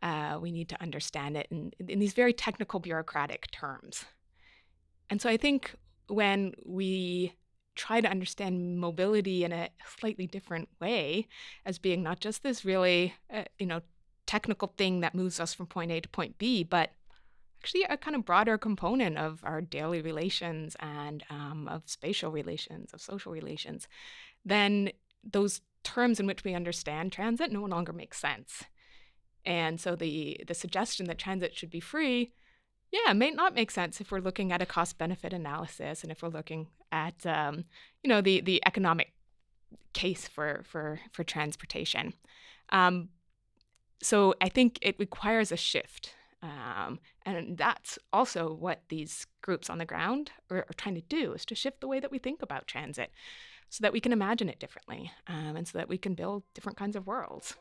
uh, 0.02 0.38
we 0.40 0.50
need 0.50 0.68
to 0.68 0.82
understand 0.82 1.36
it 1.36 1.46
in, 1.50 1.72
in 1.88 1.98
these 1.98 2.12
very 2.12 2.32
technical 2.32 2.80
bureaucratic 2.80 3.50
terms. 3.50 4.04
And 5.10 5.22
so 5.22 5.28
I 5.30 5.36
think 5.36 5.74
when 6.08 6.52
we 6.64 7.32
try 7.74 8.00
to 8.00 8.08
understand 8.08 8.78
mobility 8.78 9.44
in 9.44 9.52
a 9.52 9.68
slightly 9.98 10.26
different 10.26 10.68
way 10.80 11.26
as 11.64 11.78
being 11.78 12.02
not 12.02 12.20
just 12.20 12.42
this 12.42 12.64
really, 12.64 13.14
uh, 13.32 13.44
you 13.58 13.66
know, 13.66 13.82
technical 14.26 14.72
thing 14.76 15.00
that 15.00 15.14
moves 15.14 15.40
us 15.40 15.54
from 15.54 15.66
point 15.66 15.90
A 15.90 16.00
to 16.00 16.08
point 16.08 16.38
B, 16.38 16.62
but 16.62 16.90
actually 17.60 17.84
a 17.84 17.96
kind 17.96 18.14
of 18.14 18.24
broader 18.24 18.58
component 18.58 19.16
of 19.16 19.40
our 19.42 19.60
daily 19.60 20.02
relations 20.02 20.76
and 20.80 21.24
um, 21.30 21.66
of 21.68 21.82
spatial 21.86 22.30
relations, 22.30 22.92
of 22.92 23.00
social 23.00 23.32
relations, 23.32 23.88
then 24.44 24.90
those 25.22 25.62
terms 25.82 26.20
in 26.20 26.26
which 26.26 26.44
we 26.44 26.54
understand 26.54 27.12
transit 27.12 27.50
no 27.50 27.64
longer 27.64 27.92
make 27.92 28.14
sense. 28.14 28.64
And 29.46 29.80
so 29.80 29.96
the 29.96 30.40
the 30.46 30.54
suggestion 30.54 31.06
that 31.06 31.18
transit 31.18 31.54
should 31.54 31.70
be 31.70 31.80
free 31.80 32.32
yeah, 32.90 33.10
it 33.10 33.14
may 33.14 33.30
not 33.30 33.54
make 33.54 33.70
sense 33.70 34.00
if 34.00 34.10
we're 34.10 34.20
looking 34.20 34.52
at 34.52 34.62
a 34.62 34.66
cost 34.66 34.98
benefit 34.98 35.32
analysis 35.32 36.02
and 36.02 36.12
if 36.12 36.22
we're 36.22 36.28
looking 36.28 36.68
at 36.92 37.26
um, 37.26 37.64
you 38.02 38.08
know 38.08 38.20
the 38.20 38.40
the 38.40 38.62
economic 38.66 39.12
case 39.92 40.28
for 40.28 40.62
for 40.64 41.00
for 41.12 41.24
transportation. 41.24 42.14
Um, 42.70 43.08
so 44.02 44.34
I 44.40 44.48
think 44.48 44.78
it 44.82 44.96
requires 44.98 45.50
a 45.50 45.56
shift, 45.56 46.14
um, 46.42 47.00
and 47.24 47.56
that's 47.56 47.98
also 48.12 48.52
what 48.52 48.82
these 48.88 49.26
groups 49.42 49.70
on 49.70 49.78
the 49.78 49.86
ground 49.86 50.32
are, 50.50 50.58
are, 50.58 50.74
trying 50.76 50.94
to 50.96 51.00
do 51.00 51.32
is 51.32 51.44
to 51.46 51.54
shift 51.54 51.80
the 51.80 51.88
way 51.88 52.00
that 52.00 52.10
we 52.10 52.18
think 52.18 52.42
about 52.42 52.66
transit, 52.66 53.10
so 53.70 53.82
that 53.82 53.92
we 53.92 54.00
can 54.00 54.12
imagine 54.12 54.48
it 54.48 54.60
differently, 54.60 55.10
um, 55.26 55.56
and 55.56 55.66
so 55.66 55.78
that 55.78 55.88
we 55.88 55.98
can 55.98 56.14
build 56.14 56.42
different 56.54 56.78
kinds 56.78 56.96
of 56.96 57.06
worlds. 57.06 57.56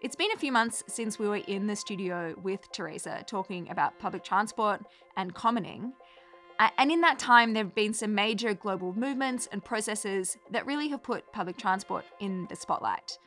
It's 0.00 0.14
been 0.14 0.30
a 0.32 0.38
few 0.38 0.52
months 0.52 0.84
since 0.86 1.18
we 1.18 1.26
were 1.26 1.38
in 1.38 1.66
the 1.66 1.74
studio 1.74 2.32
with 2.40 2.70
Teresa 2.70 3.24
talking 3.26 3.68
about 3.68 3.98
public 3.98 4.22
transport 4.22 4.80
and 5.16 5.34
commoning. 5.34 5.92
And 6.76 6.92
in 6.92 7.00
that 7.00 7.18
time, 7.18 7.52
there 7.52 7.64
have 7.64 7.74
been 7.74 7.92
some 7.92 8.14
major 8.14 8.54
global 8.54 8.92
movements 8.92 9.48
and 9.50 9.64
processes 9.64 10.36
that 10.52 10.66
really 10.66 10.86
have 10.88 11.02
put 11.02 11.32
public 11.32 11.58
transport 11.58 12.04
in 12.20 12.46
the 12.48 12.54
spotlight. 12.54 13.18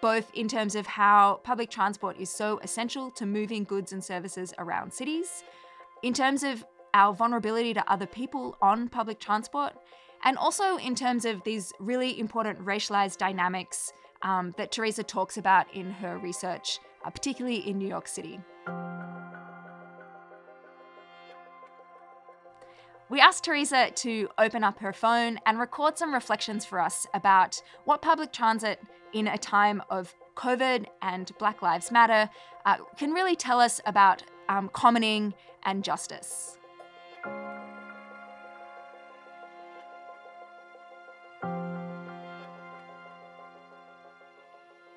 Both 0.00 0.30
in 0.32 0.48
terms 0.48 0.74
of 0.74 0.86
how 0.86 1.40
public 1.44 1.68
transport 1.68 2.18
is 2.18 2.30
so 2.30 2.60
essential 2.62 3.10
to 3.10 3.26
moving 3.26 3.64
goods 3.64 3.92
and 3.92 4.02
services 4.02 4.54
around 4.56 4.94
cities, 4.94 5.44
in 6.02 6.14
terms 6.14 6.42
of 6.42 6.64
our 6.94 7.12
vulnerability 7.12 7.74
to 7.74 7.92
other 7.92 8.06
people 8.06 8.56
on 8.62 8.88
public 8.88 9.20
transport, 9.20 9.74
and 10.24 10.36
also 10.36 10.76
in 10.76 10.94
terms 10.94 11.24
of 11.24 11.42
these 11.44 11.72
really 11.78 12.18
important 12.18 12.64
racialized 12.64 13.18
dynamics 13.18 13.92
um, 14.22 14.52
that 14.56 14.70
Teresa 14.70 15.02
talks 15.02 15.36
about 15.36 15.72
in 15.74 15.90
her 15.90 16.18
research, 16.18 16.78
uh, 17.04 17.10
particularly 17.10 17.56
in 17.68 17.78
New 17.78 17.88
York 17.88 18.06
City. 18.06 18.40
We 23.08 23.18
asked 23.18 23.42
Teresa 23.42 23.90
to 23.90 24.28
open 24.38 24.62
up 24.62 24.78
her 24.78 24.92
phone 24.92 25.40
and 25.44 25.58
record 25.58 25.98
some 25.98 26.14
reflections 26.14 26.64
for 26.64 26.78
us 26.78 27.08
about 27.12 27.60
what 27.84 28.02
public 28.02 28.32
transit 28.32 28.80
in 29.12 29.26
a 29.26 29.36
time 29.36 29.82
of 29.90 30.14
COVID 30.36 30.86
and 31.02 31.32
Black 31.38 31.60
Lives 31.60 31.90
Matter 31.90 32.30
uh, 32.64 32.76
can 32.96 33.12
really 33.12 33.34
tell 33.34 33.58
us 33.58 33.80
about 33.84 34.22
um, 34.48 34.70
commoning 34.72 35.34
and 35.64 35.82
justice. 35.82 36.59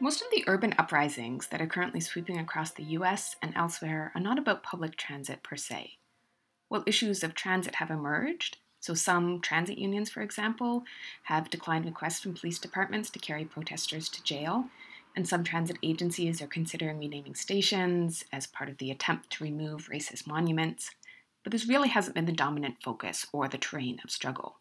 Most 0.04 0.22
of 0.22 0.28
the 0.32 0.44
urban 0.48 0.76
uprisings 0.78 1.48
that 1.48 1.62
are 1.62 1.66
currently 1.66 2.02
sweeping 2.02 2.38
across 2.38 2.72
the 2.72 2.84
US 2.98 3.38
and 3.42 3.56
elsewhere 3.56 4.12
are 4.14 4.20
not 4.20 4.38
about 4.38 4.62
public 4.62 4.98
transit 4.98 5.42
per 5.44 5.56
se. 5.56 5.94
While 6.68 6.84
issues 6.86 7.24
of 7.24 7.34
transit 7.34 7.76
have 7.76 7.90
emerged, 7.90 8.58
so 8.82 8.96
some 8.96 9.40
transit 9.40 9.78
unions, 9.78 10.10
for 10.10 10.20
example, 10.20 10.84
have 11.24 11.50
declined 11.50 11.86
requests 11.86 12.20
from 12.20 12.34
police 12.34 12.60
departments 12.60 13.10
to 13.12 13.20
carry 13.20 13.46
protesters 13.46 14.10
to 14.10 14.24
jail, 14.24 14.66
and 15.16 15.26
some 15.26 15.46
transit 15.46 15.78
agencies 15.82 16.42
are 16.42 16.48
considering 16.48 17.00
renaming 17.00 17.36
stations 17.36 18.26
as 18.34 18.46
part 18.46 18.70
of 18.70 18.80
the 18.80 18.92
attempt 18.92 19.30
to 19.30 19.46
remove 19.46 19.88
racist 19.88 20.28
monuments. 20.28 20.92
But 21.44 21.54
this 21.54 21.70
really 21.70 21.88
hasn't 21.88 22.16
been 22.16 22.26
the 22.26 22.34
dominant 22.34 22.84
focus 22.84 23.26
or 23.32 23.48
the 23.48 23.58
terrain 23.58 24.02
of 24.04 24.12
struggle. 24.12 24.58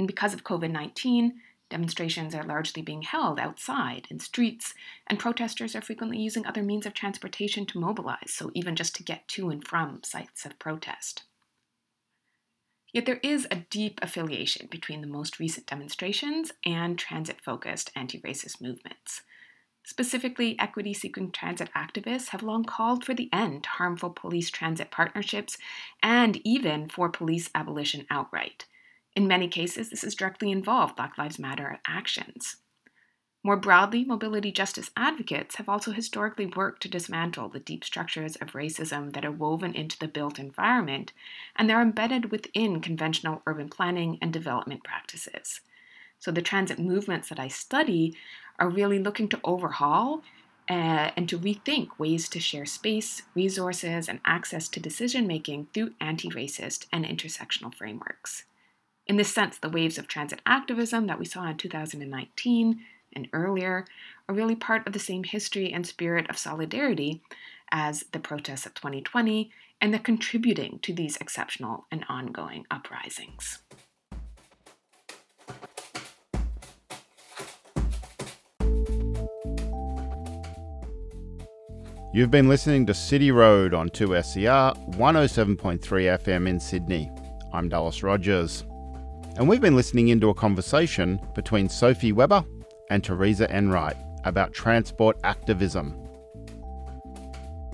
And 0.00 0.08
because 0.08 0.34
of 0.34 0.42
COVID 0.42 0.72
19, 0.72 1.34
Demonstrations 1.74 2.36
are 2.36 2.44
largely 2.44 2.82
being 2.82 3.02
held 3.02 3.40
outside 3.40 4.06
in 4.08 4.20
streets, 4.20 4.74
and 5.08 5.18
protesters 5.18 5.74
are 5.74 5.80
frequently 5.80 6.20
using 6.20 6.46
other 6.46 6.62
means 6.62 6.86
of 6.86 6.94
transportation 6.94 7.66
to 7.66 7.80
mobilize, 7.80 8.32
so 8.32 8.52
even 8.54 8.76
just 8.76 8.94
to 8.94 9.02
get 9.02 9.26
to 9.26 9.50
and 9.50 9.66
from 9.66 10.00
sites 10.04 10.46
of 10.46 10.56
protest. 10.60 11.24
Yet 12.92 13.06
there 13.06 13.18
is 13.24 13.48
a 13.50 13.64
deep 13.70 13.98
affiliation 14.02 14.68
between 14.70 15.00
the 15.00 15.08
most 15.08 15.40
recent 15.40 15.66
demonstrations 15.66 16.52
and 16.64 16.96
transit 16.96 17.40
focused 17.40 17.90
anti 17.96 18.20
racist 18.20 18.60
movements. 18.60 19.22
Specifically, 19.82 20.56
equity 20.60 20.94
seeking 20.94 21.32
transit 21.32 21.70
activists 21.74 22.28
have 22.28 22.44
long 22.44 22.62
called 22.62 23.04
for 23.04 23.14
the 23.14 23.28
end 23.32 23.64
to 23.64 23.70
harmful 23.70 24.10
police 24.10 24.48
transit 24.48 24.92
partnerships 24.92 25.58
and 26.04 26.40
even 26.46 26.88
for 26.88 27.08
police 27.08 27.50
abolition 27.52 28.06
outright. 28.10 28.66
In 29.16 29.28
many 29.28 29.48
cases, 29.48 29.90
this 29.90 30.02
has 30.02 30.14
directly 30.14 30.50
involved 30.50 30.96
Black 30.96 31.16
Lives 31.16 31.38
Matter 31.38 31.80
actions. 31.86 32.56
More 33.44 33.56
broadly, 33.58 34.04
mobility 34.04 34.50
justice 34.50 34.90
advocates 34.96 35.56
have 35.56 35.68
also 35.68 35.92
historically 35.92 36.46
worked 36.46 36.82
to 36.82 36.88
dismantle 36.88 37.50
the 37.50 37.60
deep 37.60 37.84
structures 37.84 38.36
of 38.36 38.52
racism 38.52 39.12
that 39.12 39.24
are 39.24 39.30
woven 39.30 39.74
into 39.74 39.98
the 39.98 40.08
built 40.08 40.38
environment, 40.38 41.12
and 41.54 41.68
they're 41.68 41.82
embedded 41.82 42.30
within 42.32 42.80
conventional 42.80 43.42
urban 43.46 43.68
planning 43.68 44.18
and 44.22 44.32
development 44.32 44.82
practices. 44.82 45.60
So, 46.18 46.30
the 46.32 46.40
transit 46.40 46.78
movements 46.78 47.28
that 47.28 47.38
I 47.38 47.48
study 47.48 48.16
are 48.58 48.70
really 48.70 48.98
looking 48.98 49.28
to 49.28 49.40
overhaul 49.44 50.22
uh, 50.70 51.10
and 51.14 51.28
to 51.28 51.38
rethink 51.38 51.98
ways 51.98 52.30
to 52.30 52.40
share 52.40 52.64
space, 52.64 53.22
resources, 53.34 54.08
and 54.08 54.20
access 54.24 54.68
to 54.70 54.80
decision 54.80 55.26
making 55.26 55.68
through 55.74 55.92
anti 56.00 56.30
racist 56.30 56.86
and 56.90 57.04
intersectional 57.04 57.74
frameworks. 57.74 58.44
In 59.06 59.16
this 59.18 59.34
sense, 59.34 59.58
the 59.58 59.68
waves 59.68 59.98
of 59.98 60.08
transit 60.08 60.40
activism 60.46 61.06
that 61.08 61.18
we 61.18 61.26
saw 61.26 61.46
in 61.46 61.58
2019 61.58 62.80
and 63.14 63.28
earlier 63.34 63.84
are 64.28 64.34
really 64.34 64.56
part 64.56 64.86
of 64.86 64.94
the 64.94 64.98
same 64.98 65.24
history 65.24 65.70
and 65.70 65.86
spirit 65.86 66.28
of 66.30 66.38
solidarity 66.38 67.22
as 67.70 68.04
the 68.12 68.18
protests 68.18 68.64
of 68.64 68.72
2020, 68.72 69.50
and 69.78 69.92
they're 69.92 70.00
contributing 70.00 70.78
to 70.80 70.94
these 70.94 71.18
exceptional 71.18 71.84
and 71.90 72.06
ongoing 72.08 72.64
uprisings. 72.70 73.58
You've 82.14 82.30
been 82.30 82.48
listening 82.48 82.86
to 82.86 82.94
City 82.94 83.32
Road 83.32 83.74
on 83.74 83.90
2SER 83.90 84.96
107.3 84.96 85.80
FM 85.80 86.48
in 86.48 86.58
Sydney. 86.58 87.10
I'm 87.52 87.68
Dallas 87.68 88.02
Rogers. 88.02 88.64
And 89.36 89.48
we've 89.48 89.60
been 89.60 89.76
listening 89.76 90.08
into 90.08 90.30
a 90.30 90.34
conversation 90.34 91.20
between 91.34 91.68
Sophie 91.68 92.12
Weber 92.12 92.44
and 92.90 93.02
Teresa 93.02 93.50
Enright 93.50 93.96
about 94.24 94.52
transport 94.52 95.18
activism. 95.24 95.98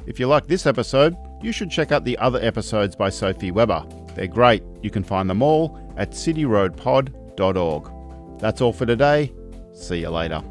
If 0.06 0.18
you 0.18 0.26
like 0.26 0.46
this 0.46 0.66
episode, 0.66 1.14
you 1.42 1.52
should 1.52 1.70
check 1.70 1.92
out 1.92 2.04
the 2.04 2.16
other 2.18 2.40
episodes 2.40 2.96
by 2.96 3.10
Sophie 3.10 3.50
Weber. 3.50 3.84
They're 4.14 4.26
great. 4.26 4.62
You 4.82 4.90
can 4.90 5.04
find 5.04 5.28
them 5.28 5.42
all 5.42 5.78
at 5.96 6.12
cityroadpod.org. 6.12 7.90
That's 8.40 8.60
all 8.60 8.72
for 8.72 8.86
today. 8.86 9.32
See 9.72 10.00
you 10.00 10.10
later. 10.10 10.42